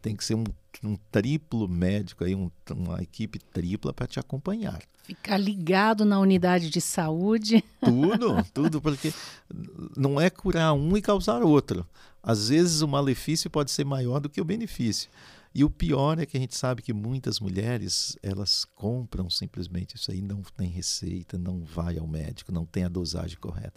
Tem 0.00 0.16
que 0.16 0.24
ser 0.24 0.34
um, 0.34 0.44
um 0.82 0.96
triplo 1.10 1.68
médico, 1.68 2.24
aí, 2.24 2.34
um, 2.34 2.50
uma 2.70 3.02
equipe 3.02 3.38
tripla 3.38 3.92
para 3.92 4.06
te 4.06 4.18
acompanhar. 4.18 4.80
Ficar 5.02 5.38
ligado 5.38 6.04
na 6.04 6.20
unidade 6.20 6.70
de 6.70 6.80
saúde. 6.80 7.64
Tudo, 7.82 8.44
tudo, 8.54 8.80
porque 8.80 9.12
não 9.96 10.20
é 10.20 10.30
curar 10.30 10.72
um 10.74 10.96
e 10.96 11.02
causar 11.02 11.42
outro. 11.42 11.86
Às 12.22 12.48
vezes 12.50 12.82
o 12.82 12.88
malefício 12.88 13.50
pode 13.50 13.70
ser 13.70 13.84
maior 13.84 14.20
do 14.20 14.28
que 14.28 14.40
o 14.40 14.44
benefício. 14.44 15.10
E 15.52 15.64
o 15.64 15.70
pior 15.70 16.18
é 16.20 16.26
que 16.26 16.36
a 16.36 16.40
gente 16.40 16.56
sabe 16.56 16.80
que 16.80 16.92
muitas 16.92 17.40
mulheres, 17.40 18.16
elas 18.22 18.64
compram 18.64 19.28
simplesmente 19.28 19.96
isso 19.96 20.12
aí, 20.12 20.22
não 20.22 20.42
tem 20.56 20.68
receita, 20.68 21.36
não 21.36 21.64
vai 21.64 21.98
ao 21.98 22.06
médico, 22.06 22.52
não 22.52 22.64
tem 22.64 22.84
a 22.84 22.88
dosagem 22.88 23.36
correta. 23.36 23.74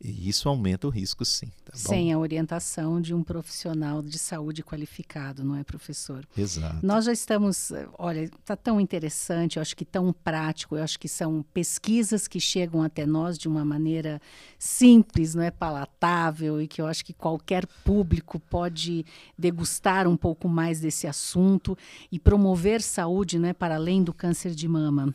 E 0.00 0.28
isso 0.28 0.48
aumenta 0.48 0.86
o 0.86 0.90
risco, 0.90 1.24
sim. 1.24 1.50
Tá 1.64 1.72
Sem 1.74 2.12
a 2.12 2.18
orientação 2.18 3.00
de 3.00 3.14
um 3.14 3.22
profissional 3.22 4.02
de 4.02 4.18
saúde 4.18 4.62
qualificado, 4.62 5.42
não 5.42 5.56
é, 5.56 5.64
professor? 5.64 6.26
Exato. 6.36 6.84
Nós 6.84 7.06
já 7.06 7.12
estamos, 7.12 7.72
olha, 7.98 8.24
está 8.24 8.54
tão 8.54 8.78
interessante, 8.78 9.56
eu 9.56 9.62
acho 9.62 9.74
que 9.74 9.84
tão 9.84 10.12
prático, 10.12 10.76
eu 10.76 10.82
acho 10.82 10.98
que 10.98 11.08
são 11.08 11.42
pesquisas 11.54 12.28
que 12.28 12.38
chegam 12.38 12.82
até 12.82 13.06
nós 13.06 13.38
de 13.38 13.48
uma 13.48 13.64
maneira 13.64 14.20
simples, 14.58 15.34
não 15.34 15.42
é 15.42 15.50
palatável 15.50 16.60
e 16.60 16.68
que 16.68 16.80
eu 16.80 16.86
acho 16.86 17.04
que 17.04 17.14
qualquer 17.14 17.66
público 17.66 18.38
pode 18.38 19.04
degustar 19.38 20.06
um 20.06 20.16
pouco 20.16 20.46
mais 20.46 20.78
desse 20.78 21.06
assunto 21.06 21.76
e 22.12 22.18
promover 22.18 22.82
saúde, 22.82 23.38
não 23.38 23.48
é, 23.48 23.54
para 23.54 23.76
além 23.76 24.04
do 24.04 24.12
câncer 24.12 24.54
de 24.54 24.68
mama. 24.68 25.14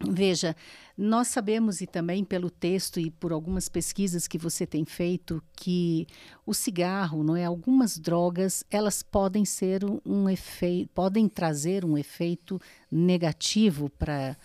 Veja, 0.00 0.56
nós 0.98 1.28
sabemos 1.28 1.80
e 1.80 1.86
também 1.86 2.24
pelo 2.24 2.50
texto 2.50 2.98
e 2.98 3.10
por 3.10 3.32
algumas 3.32 3.68
pesquisas 3.68 4.26
que 4.26 4.36
você 4.36 4.66
tem 4.66 4.84
feito 4.84 5.42
que 5.54 6.06
o 6.44 6.52
cigarro, 6.52 7.22
não 7.22 7.36
é, 7.36 7.44
algumas 7.44 7.98
drogas, 7.98 8.64
elas 8.70 9.02
podem 9.02 9.44
ser 9.44 9.82
um 10.04 10.28
efeito, 10.28 10.90
podem 10.92 11.28
trazer 11.28 11.84
um 11.84 11.96
efeito 11.96 12.60
negativo 12.90 13.88
para 13.90 14.36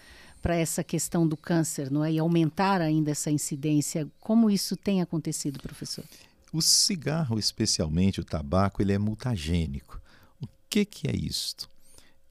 para 0.42 0.56
essa 0.56 0.84
questão 0.84 1.28
do 1.28 1.36
câncer, 1.36 1.92
não 1.92 2.02
é? 2.04 2.14
E 2.14 2.18
aumentar 2.18 2.80
ainda 2.80 3.12
essa 3.12 3.30
incidência. 3.30 4.08
Como 4.22 4.50
isso 4.50 4.78
tem 4.78 5.02
acontecido, 5.02 5.60
professor? 5.60 6.06
O 6.54 6.62
cigarro, 6.62 7.38
especialmente 7.38 8.22
o 8.22 8.24
tabaco, 8.24 8.82
ele 8.82 8.94
é 8.94 8.98
mutagênico. 8.98 10.02
O 10.42 10.48
que 10.70 10.86
que 10.86 11.10
é 11.10 11.16
isto? 11.16 11.70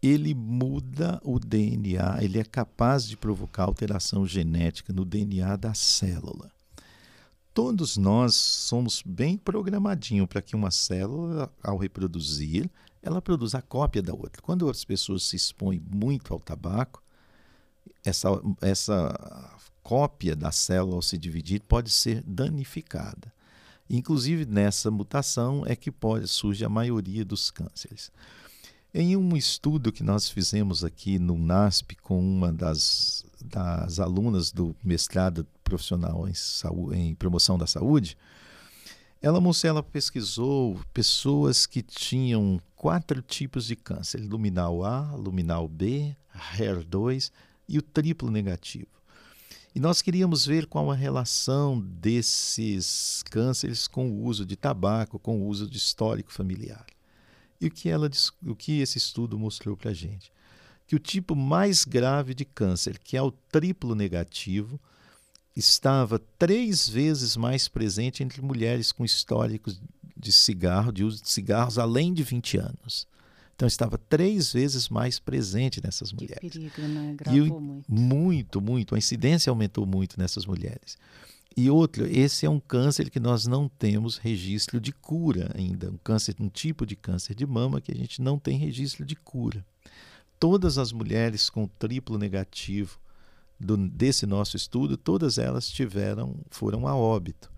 Ele 0.02 0.34
muda 0.34 1.20
o 1.24 1.38
DNA, 1.38 2.22
ele 2.22 2.38
é 2.38 2.44
capaz 2.44 3.06
de 3.06 3.16
provocar 3.16 3.64
alteração 3.64 4.26
genética 4.26 4.92
no 4.92 5.04
DNA 5.04 5.56
da 5.56 5.74
célula. 5.74 6.50
Todos 7.52 7.96
nós 7.96 8.36
somos 8.36 9.02
bem 9.04 9.36
programadinhos 9.36 10.28
para 10.28 10.40
que 10.40 10.54
uma 10.54 10.70
célula, 10.70 11.52
ao 11.62 11.76
reproduzir, 11.76 12.70
ela 13.02 13.20
produza 13.20 13.58
a 13.58 13.62
cópia 13.62 14.00
da 14.00 14.14
outra. 14.14 14.40
Quando 14.40 14.70
as 14.70 14.84
pessoas 14.84 15.24
se 15.24 15.34
expõem 15.34 15.82
muito 15.90 16.32
ao 16.32 16.38
tabaco, 16.38 17.02
essa, 18.04 18.28
essa 18.60 19.58
cópia 19.82 20.36
da 20.36 20.52
célula, 20.52 20.94
ao 20.94 21.02
se 21.02 21.18
dividir, 21.18 21.60
pode 21.62 21.90
ser 21.90 22.22
danificada. 22.22 23.32
Inclusive, 23.90 24.44
nessa 24.44 24.90
mutação 24.90 25.64
é 25.66 25.74
que 25.74 25.90
pode, 25.90 26.28
surge 26.28 26.64
a 26.64 26.68
maioria 26.68 27.24
dos 27.24 27.50
cânceres. 27.50 28.12
Em 28.92 29.14
um 29.16 29.36
estudo 29.36 29.92
que 29.92 30.02
nós 30.02 30.30
fizemos 30.30 30.82
aqui 30.82 31.18
no 31.18 31.36
NASP 31.36 31.94
com 31.96 32.18
uma 32.18 32.50
das, 32.50 33.22
das 33.44 34.00
alunas 34.00 34.50
do 34.50 34.74
mestrado 34.82 35.46
profissional 35.62 36.26
em, 36.26 36.32
saúde, 36.32 36.98
em 36.98 37.14
promoção 37.14 37.58
da 37.58 37.66
saúde, 37.66 38.16
ela, 39.20 39.38
ela 39.64 39.82
pesquisou 39.82 40.80
pessoas 40.94 41.66
que 41.66 41.82
tinham 41.82 42.58
quatro 42.74 43.20
tipos 43.20 43.66
de 43.66 43.76
câncer: 43.76 44.20
luminal 44.20 44.82
A, 44.82 45.14
luminal 45.14 45.68
B, 45.68 46.16
HER2 46.56 47.30
e 47.68 47.76
o 47.76 47.82
triplo 47.82 48.30
negativo. 48.30 48.88
E 49.74 49.80
nós 49.80 50.00
queríamos 50.00 50.46
ver 50.46 50.64
qual 50.64 50.90
a 50.90 50.94
relação 50.94 51.78
desses 51.78 53.22
cânceres 53.30 53.86
com 53.86 54.10
o 54.10 54.24
uso 54.24 54.46
de 54.46 54.56
tabaco, 54.56 55.18
com 55.18 55.42
o 55.42 55.46
uso 55.46 55.68
de 55.68 55.76
histórico 55.76 56.32
familiar. 56.32 56.86
E 57.60 57.66
o 57.66 57.70
que, 57.70 57.88
ela, 57.88 58.08
o 58.46 58.54
que 58.54 58.80
esse 58.80 58.98
estudo 58.98 59.38
mostrou 59.38 59.76
para 59.76 59.90
a 59.90 59.94
gente? 59.94 60.32
Que 60.86 60.94
o 60.94 60.98
tipo 60.98 61.34
mais 61.34 61.84
grave 61.84 62.34
de 62.34 62.44
câncer, 62.44 62.98
que 62.98 63.16
é 63.16 63.22
o 63.22 63.30
triplo 63.30 63.94
negativo, 63.94 64.80
estava 65.56 66.18
três 66.38 66.88
vezes 66.88 67.36
mais 67.36 67.68
presente 67.68 68.22
entre 68.22 68.40
mulheres 68.40 68.92
com 68.92 69.04
históricos 69.04 69.80
de 70.16 70.32
cigarro, 70.32 70.92
de 70.92 71.04
uso 71.04 71.22
de 71.22 71.28
cigarros 71.28 71.78
além 71.78 72.14
de 72.14 72.22
20 72.22 72.58
anos. 72.58 73.06
Então 73.54 73.66
estava 73.66 73.98
três 73.98 74.52
vezes 74.52 74.88
mais 74.88 75.18
presente 75.18 75.82
nessas 75.82 76.12
mulheres. 76.12 76.38
Que 76.38 76.48
perigo, 76.48 76.80
né? 76.82 77.14
Gravou 77.16 77.44
e, 77.44 77.50
muito. 77.50 77.92
Muito, 77.92 78.60
muito. 78.60 78.94
A 78.94 78.98
incidência 78.98 79.50
aumentou 79.50 79.84
muito 79.84 80.16
nessas 80.16 80.46
mulheres. 80.46 80.96
E 81.60 81.68
outro, 81.68 82.06
esse 82.06 82.46
é 82.46 82.48
um 82.48 82.60
câncer 82.60 83.10
que 83.10 83.18
nós 83.18 83.48
não 83.48 83.68
temos 83.68 84.16
registro 84.16 84.80
de 84.80 84.92
cura 84.92 85.50
ainda. 85.56 85.90
Um 85.90 85.96
câncer, 85.96 86.36
um 86.38 86.48
tipo 86.48 86.86
de 86.86 86.94
câncer 86.94 87.34
de 87.34 87.44
mama 87.44 87.80
que 87.80 87.90
a 87.90 87.96
gente 87.96 88.22
não 88.22 88.38
tem 88.38 88.56
registro 88.56 89.04
de 89.04 89.16
cura. 89.16 89.66
Todas 90.38 90.78
as 90.78 90.92
mulheres 90.92 91.50
com 91.50 91.66
triplo 91.66 92.16
negativo 92.16 92.96
do, 93.58 93.76
desse 93.76 94.24
nosso 94.24 94.56
estudo, 94.56 94.96
todas 94.96 95.36
elas 95.36 95.68
tiveram, 95.68 96.36
foram 96.48 96.86
a 96.86 96.94
óbito. 96.94 97.50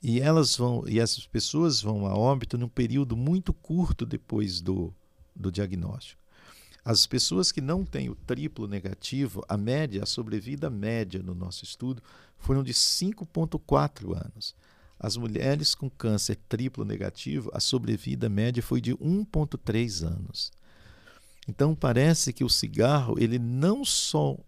E 0.00 0.20
elas 0.20 0.56
vão, 0.56 0.84
e 0.86 1.00
essas 1.00 1.26
pessoas 1.26 1.82
vão 1.82 2.06
a 2.06 2.16
óbito 2.16 2.56
num 2.56 2.68
período 2.68 3.16
muito 3.16 3.52
curto 3.52 4.06
depois 4.06 4.60
do, 4.60 4.94
do 5.34 5.50
diagnóstico. 5.50 6.22
As 6.88 7.06
pessoas 7.06 7.52
que 7.52 7.60
não 7.60 7.84
têm 7.84 8.08
o 8.08 8.14
triplo 8.14 8.66
negativo, 8.66 9.44
a 9.46 9.58
média, 9.58 10.02
a 10.02 10.06
sobrevida 10.06 10.70
média 10.70 11.22
no 11.22 11.34
nosso 11.34 11.62
estudo, 11.62 12.02
foram 12.38 12.64
de 12.64 12.72
5,4 12.72 14.16
anos. 14.16 14.54
As 14.98 15.14
mulheres 15.14 15.74
com 15.74 15.90
câncer 15.90 16.38
triplo 16.48 16.86
negativo, 16.86 17.50
a 17.52 17.60
sobrevida 17.60 18.30
média 18.30 18.62
foi 18.62 18.80
de 18.80 18.96
1,3 18.96 20.02
anos. 20.02 20.50
Então 21.46 21.74
parece 21.74 22.32
que 22.32 22.42
o 22.42 22.48
cigarro 22.48 23.16
ele 23.18 23.38
não 23.38 23.84
só, 23.84 24.38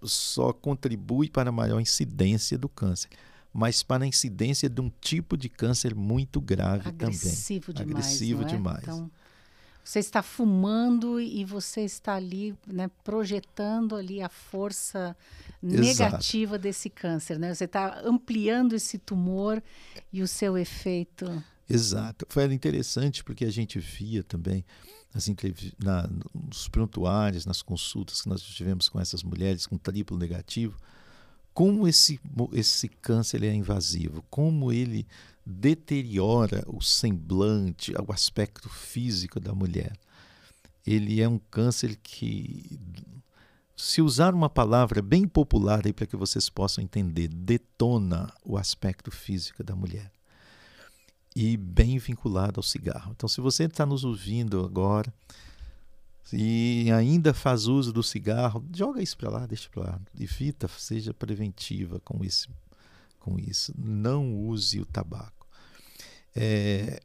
só 0.00 0.52
contribui 0.52 1.28
para 1.28 1.48
a 1.48 1.52
maior 1.52 1.80
incidência 1.80 2.56
do 2.56 2.68
câncer, 2.68 3.10
mas 3.52 3.82
para 3.82 4.04
a 4.04 4.06
incidência 4.06 4.70
de 4.70 4.80
um 4.80 4.92
tipo 5.00 5.36
de 5.36 5.48
câncer 5.48 5.92
muito 5.92 6.40
grave 6.40 6.88
Agressivo 6.88 7.72
também. 7.72 7.88
Demais, 7.88 8.06
Agressivo 8.06 8.42
é? 8.42 8.44
demais. 8.44 8.82
Então... 8.84 9.10
Você 9.84 9.98
está 9.98 10.22
fumando 10.22 11.20
e 11.20 11.44
você 11.44 11.82
está 11.82 12.14
ali 12.14 12.56
né, 12.66 12.90
projetando 13.04 13.94
ali 13.94 14.22
a 14.22 14.30
força 14.30 15.14
negativa 15.62 16.58
desse 16.58 16.88
câncer, 16.88 17.38
né? 17.38 17.54
Você 17.54 17.64
está 17.66 18.00
ampliando 18.02 18.74
esse 18.74 18.96
tumor 18.96 19.62
e 20.10 20.22
o 20.22 20.26
seu 20.26 20.56
efeito. 20.56 21.26
Exato. 21.68 22.26
Foi 22.30 22.44
interessante 22.52 23.22
porque 23.22 23.44
a 23.44 23.50
gente 23.50 23.78
via 23.78 24.22
também 24.22 24.64
nas 25.14 25.28
na, 25.78 26.08
nos 26.34 26.66
prontuários, 26.68 27.46
nas 27.46 27.62
consultas 27.62 28.22
que 28.22 28.28
nós 28.28 28.42
tivemos 28.42 28.88
com 28.88 28.98
essas 28.98 29.22
mulheres 29.22 29.66
com 29.66 29.76
triplo 29.76 30.18
negativo, 30.18 30.76
como 31.54 31.86
esse, 31.86 32.20
esse 32.52 32.88
câncer 32.88 33.44
é 33.44 33.54
invasivo, 33.54 34.24
como 34.28 34.72
ele 34.72 35.06
deteriora 35.46 36.64
o 36.66 36.82
semblante, 36.82 37.92
o 37.92 38.12
aspecto 38.12 38.68
físico 38.68 39.38
da 39.38 39.54
mulher. 39.54 39.96
Ele 40.84 41.22
é 41.22 41.28
um 41.28 41.38
câncer 41.38 41.96
que, 42.02 42.78
se 43.76 44.02
usar 44.02 44.34
uma 44.34 44.50
palavra 44.50 45.00
bem 45.00 45.28
popular 45.28 45.82
para 45.92 46.06
que 46.06 46.16
vocês 46.16 46.50
possam 46.50 46.82
entender, 46.82 47.28
detona 47.28 48.32
o 48.44 48.58
aspecto 48.58 49.12
físico 49.12 49.62
da 49.62 49.76
mulher. 49.76 50.10
E 51.36 51.56
bem 51.56 51.98
vinculado 51.98 52.58
ao 52.58 52.62
cigarro. 52.62 53.12
Então, 53.12 53.28
se 53.28 53.40
você 53.40 53.64
está 53.64 53.86
nos 53.86 54.04
ouvindo 54.04 54.64
agora 54.64 55.12
e 56.32 56.90
ainda 56.90 57.34
faz 57.34 57.66
uso 57.66 57.92
do 57.92 58.02
cigarro, 58.02 58.64
joga 58.74 59.02
isso 59.02 59.16
para 59.16 59.30
lá, 59.30 59.46
deixa 59.46 59.68
para 59.68 59.82
lá. 59.82 60.00
Evita, 60.18 60.68
seja 60.68 61.12
preventiva 61.12 62.00
com 62.00 62.24
esse 62.24 62.48
com 63.24 63.38
isso. 63.38 63.72
Não 63.78 64.36
use 64.36 64.78
o 64.80 64.84
tabaco. 64.84 65.46
É, 66.36 67.00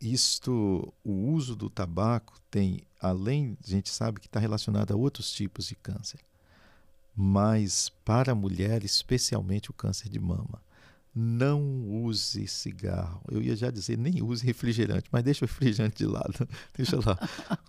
isto, 0.00 0.92
o 1.04 1.12
uso 1.12 1.54
do 1.54 1.68
tabaco 1.68 2.40
tem, 2.50 2.82
além, 2.98 3.58
a 3.62 3.70
gente 3.70 3.90
sabe 3.90 4.18
que 4.18 4.26
está 4.26 4.40
relacionado 4.40 4.92
a 4.92 4.96
outros 4.96 5.30
tipos 5.30 5.66
de 5.66 5.74
câncer, 5.74 6.20
mas 7.14 7.90
para 8.04 8.32
a 8.32 8.34
mulher, 8.34 8.82
especialmente 8.82 9.70
o 9.70 9.74
câncer 9.74 10.08
de 10.08 10.18
mama. 10.18 10.62
Não 11.18 11.62
use 11.88 12.46
cigarro. 12.46 13.22
Eu 13.30 13.40
ia 13.40 13.56
já 13.56 13.70
dizer, 13.70 13.96
nem 13.96 14.22
use 14.22 14.44
refrigerante, 14.44 15.08
mas 15.10 15.24
deixa 15.24 15.46
o 15.46 15.48
refrigerante 15.48 15.96
de 15.96 16.06
lado. 16.06 16.46
deixa 16.76 16.96
lá. 16.96 17.18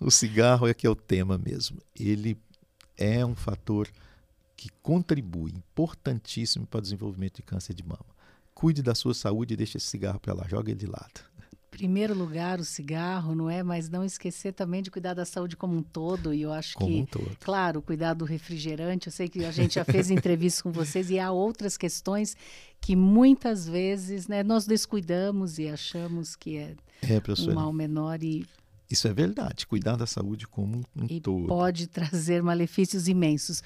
O 0.01 0.11
cigarro 0.11 0.67
é 0.67 0.73
que 0.73 0.85
é 0.85 0.89
o 0.89 0.95
tema 0.95 1.37
mesmo. 1.37 1.77
Ele 1.97 2.37
é 2.97 3.25
um 3.25 3.35
fator 3.35 3.87
que 4.57 4.69
contribui 4.81 5.51
importantíssimo 5.51 6.65
para 6.67 6.79
o 6.79 6.81
desenvolvimento 6.81 7.37
de 7.37 7.43
câncer 7.43 7.73
de 7.73 7.83
mama. 7.83 8.17
Cuide 8.53 8.81
da 8.81 8.95
sua 8.95 9.13
saúde 9.13 9.53
e 9.53 9.57
deixe 9.57 9.77
esse 9.77 9.85
cigarro 9.85 10.19
para 10.19 10.33
lá, 10.33 10.45
joga 10.49 10.71
ele 10.71 10.79
de 10.79 10.87
lado. 10.87 11.21
primeiro 11.69 12.15
lugar 12.15 12.59
o 12.59 12.65
cigarro, 12.65 13.35
não 13.35 13.47
é? 13.49 13.61
Mas 13.61 13.87
não 13.87 14.03
esquecer 14.03 14.51
também 14.51 14.81
de 14.81 14.89
cuidar 14.89 15.13
da 15.13 15.25
saúde 15.25 15.55
como 15.55 15.77
um 15.77 15.83
todo. 15.83 16.33
E 16.33 16.41
eu 16.41 16.51
acho 16.51 16.75
como 16.75 16.89
que, 16.89 17.01
um 17.01 17.05
todo. 17.05 17.37
claro, 17.39 17.83
cuidar 17.83 18.15
do 18.15 18.25
refrigerante. 18.25 19.07
Eu 19.07 19.13
sei 19.13 19.29
que 19.29 19.45
a 19.45 19.51
gente 19.51 19.75
já 19.75 19.85
fez 19.85 20.09
entrevistas 20.11 20.61
com 20.61 20.71
vocês 20.71 21.11
e 21.11 21.19
há 21.19 21.31
outras 21.31 21.77
questões 21.77 22.35
que 22.79 22.95
muitas 22.95 23.67
vezes 23.67 24.27
né, 24.27 24.43
nós 24.43 24.65
descuidamos 24.65 25.59
e 25.59 25.67
achamos 25.67 26.35
que 26.35 26.57
é, 26.57 26.75
É, 27.01 27.21
um 27.41 27.53
mal 27.53 27.73
menor 27.73 28.23
e, 28.23 28.45
Isso 28.89 29.07
é 29.07 29.13
verdade. 29.13 29.67
Cuidar 29.67 29.95
da 29.95 30.07
saúde 30.07 30.47
como 30.47 30.83
um 30.95 31.05
e 31.09 31.19
todo. 31.19 31.47
pode 31.47 31.87
trazer 31.87 32.41
malefícios 32.41 33.07
imensos. 33.07 33.61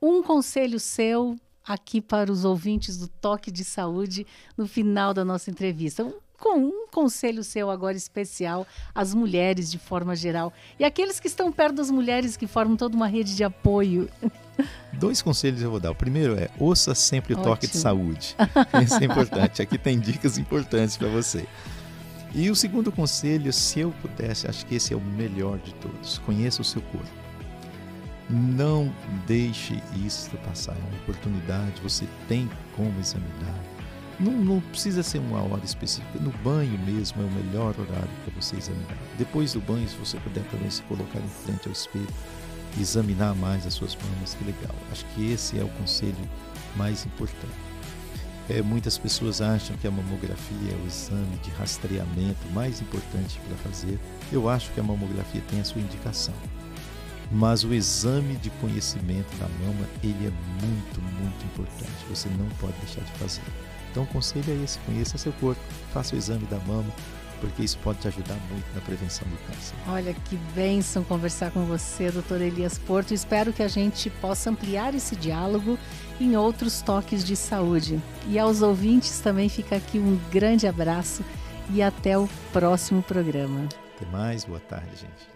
Um 0.00 0.22
conselho 0.22 0.78
seu 0.78 1.36
aqui 1.66 2.00
para 2.00 2.30
os 2.30 2.44
ouvintes 2.44 2.98
do 2.98 3.08
Toque 3.08 3.50
de 3.50 3.64
Saúde 3.64 4.26
no 4.56 4.66
final 4.66 5.14
da 5.14 5.24
nossa 5.24 5.50
entrevista. 5.50 6.12
Com 6.44 6.58
um 6.58 6.86
conselho 6.92 7.42
seu 7.42 7.70
agora 7.70 7.96
especial 7.96 8.66
às 8.94 9.14
mulheres 9.14 9.70
de 9.70 9.78
forma 9.78 10.14
geral 10.14 10.52
e 10.78 10.84
aqueles 10.84 11.18
que 11.18 11.26
estão 11.26 11.50
perto 11.50 11.76
das 11.76 11.90
mulheres 11.90 12.36
que 12.36 12.46
formam 12.46 12.76
toda 12.76 12.94
uma 12.94 13.06
rede 13.06 13.34
de 13.34 13.42
apoio. 13.42 14.10
Dois 14.92 15.22
conselhos 15.22 15.62
eu 15.62 15.70
vou 15.70 15.80
dar. 15.80 15.90
O 15.90 15.94
primeiro 15.94 16.38
é 16.38 16.50
ouça 16.58 16.94
sempre 16.94 17.32
o 17.32 17.36
toque 17.38 17.66
de 17.66 17.68
Ótimo. 17.68 17.82
saúde. 17.82 18.36
Isso 18.84 19.02
é 19.02 19.06
importante. 19.06 19.62
Aqui 19.62 19.78
tem 19.78 19.98
dicas 19.98 20.36
importantes 20.36 20.98
para 20.98 21.08
você. 21.08 21.46
E 22.34 22.50
o 22.50 22.54
segundo 22.54 22.92
conselho, 22.92 23.50
se 23.50 23.80
eu 23.80 23.90
pudesse, 24.02 24.46
acho 24.46 24.66
que 24.66 24.74
esse 24.74 24.92
é 24.92 24.96
o 24.96 25.00
melhor 25.00 25.56
de 25.60 25.72
todos. 25.76 26.18
Conheça 26.18 26.60
o 26.60 26.64
seu 26.64 26.82
corpo. 26.82 27.08
Não 28.28 28.92
deixe 29.26 29.82
isso 30.04 30.30
passar. 30.44 30.72
É 30.72 30.88
uma 30.90 31.00
oportunidade, 31.00 31.80
você 31.82 32.06
tem 32.28 32.50
como 32.76 32.92
examinar. 33.00 33.73
Não, 34.20 34.32
não 34.32 34.60
precisa 34.60 35.02
ser 35.02 35.18
uma 35.18 35.42
hora 35.42 35.64
específica. 35.64 36.18
No 36.20 36.30
banho 36.42 36.78
mesmo 36.80 37.22
é 37.22 37.24
o 37.24 37.30
melhor 37.30 37.74
horário 37.78 38.10
para 38.24 38.40
você 38.40 38.56
examinar. 38.56 38.96
Depois 39.18 39.52
do 39.52 39.60
banho, 39.60 39.88
se 39.88 39.96
você 39.96 40.18
puder 40.18 40.44
também 40.44 40.70
se 40.70 40.82
colocar 40.82 41.18
em 41.18 41.28
frente 41.28 41.66
ao 41.66 41.72
espelho, 41.72 42.06
examinar 42.80 43.34
mais 43.34 43.66
as 43.66 43.74
suas 43.74 43.96
mamas, 43.96 44.34
que 44.34 44.44
legal. 44.44 44.74
Acho 44.92 45.04
que 45.06 45.32
esse 45.32 45.58
é 45.58 45.64
o 45.64 45.68
conselho 45.68 46.14
mais 46.76 47.04
importante. 47.04 47.64
É, 48.48 48.60
muitas 48.60 48.98
pessoas 48.98 49.40
acham 49.40 49.74
que 49.78 49.86
a 49.86 49.90
mamografia 49.90 50.70
é 50.70 50.84
o 50.84 50.86
exame 50.86 51.36
de 51.42 51.50
rastreamento 51.52 52.46
mais 52.52 52.80
importante 52.80 53.40
para 53.48 53.56
fazer. 53.58 53.98
Eu 54.30 54.48
acho 54.48 54.70
que 54.72 54.80
a 54.80 54.82
mamografia 54.82 55.42
tem 55.48 55.60
a 55.60 55.64
sua 55.64 55.80
indicação. 55.80 56.34
Mas 57.32 57.64
o 57.64 57.72
exame 57.72 58.36
de 58.36 58.50
conhecimento 58.50 59.34
da 59.38 59.48
mama, 59.48 59.86
ele 60.02 60.26
é 60.26 60.30
muito, 60.64 61.00
muito 61.00 61.44
importante. 61.46 62.04
Você 62.10 62.28
não 62.28 62.46
pode 62.60 62.74
deixar 62.78 63.00
de 63.00 63.12
fazer. 63.12 63.42
Então 63.94 64.02
o 64.02 64.06
conselho 64.08 64.44
é 64.48 64.64
esse, 64.64 64.76
conheça 64.80 65.16
seu 65.16 65.32
corpo, 65.34 65.60
faça 65.92 66.16
o 66.16 66.18
exame 66.18 66.44
da 66.46 66.58
mama, 66.58 66.92
porque 67.40 67.62
isso 67.62 67.78
pode 67.78 68.00
te 68.00 68.08
ajudar 68.08 68.34
muito 68.50 68.66
na 68.74 68.80
prevenção 68.80 69.24
do 69.28 69.36
câncer. 69.46 69.72
Olha 69.86 70.12
que 70.12 70.34
bênção 70.52 71.04
conversar 71.04 71.52
com 71.52 71.64
você, 71.64 72.10
doutor 72.10 72.40
Elias 72.40 72.76
Porto. 72.76 73.14
Espero 73.14 73.52
que 73.52 73.62
a 73.62 73.68
gente 73.68 74.10
possa 74.10 74.50
ampliar 74.50 74.96
esse 74.96 75.14
diálogo 75.14 75.78
em 76.20 76.36
outros 76.36 76.82
toques 76.82 77.22
de 77.22 77.36
saúde. 77.36 78.02
E 78.26 78.36
aos 78.36 78.62
ouvintes 78.62 79.20
também 79.20 79.48
fica 79.48 79.76
aqui 79.76 79.96
um 79.96 80.18
grande 80.28 80.66
abraço 80.66 81.24
e 81.70 81.80
até 81.80 82.18
o 82.18 82.28
próximo 82.52 83.00
programa. 83.00 83.68
Até 83.94 84.10
mais, 84.10 84.44
boa 84.44 84.58
tarde, 84.58 84.90
gente. 84.96 85.33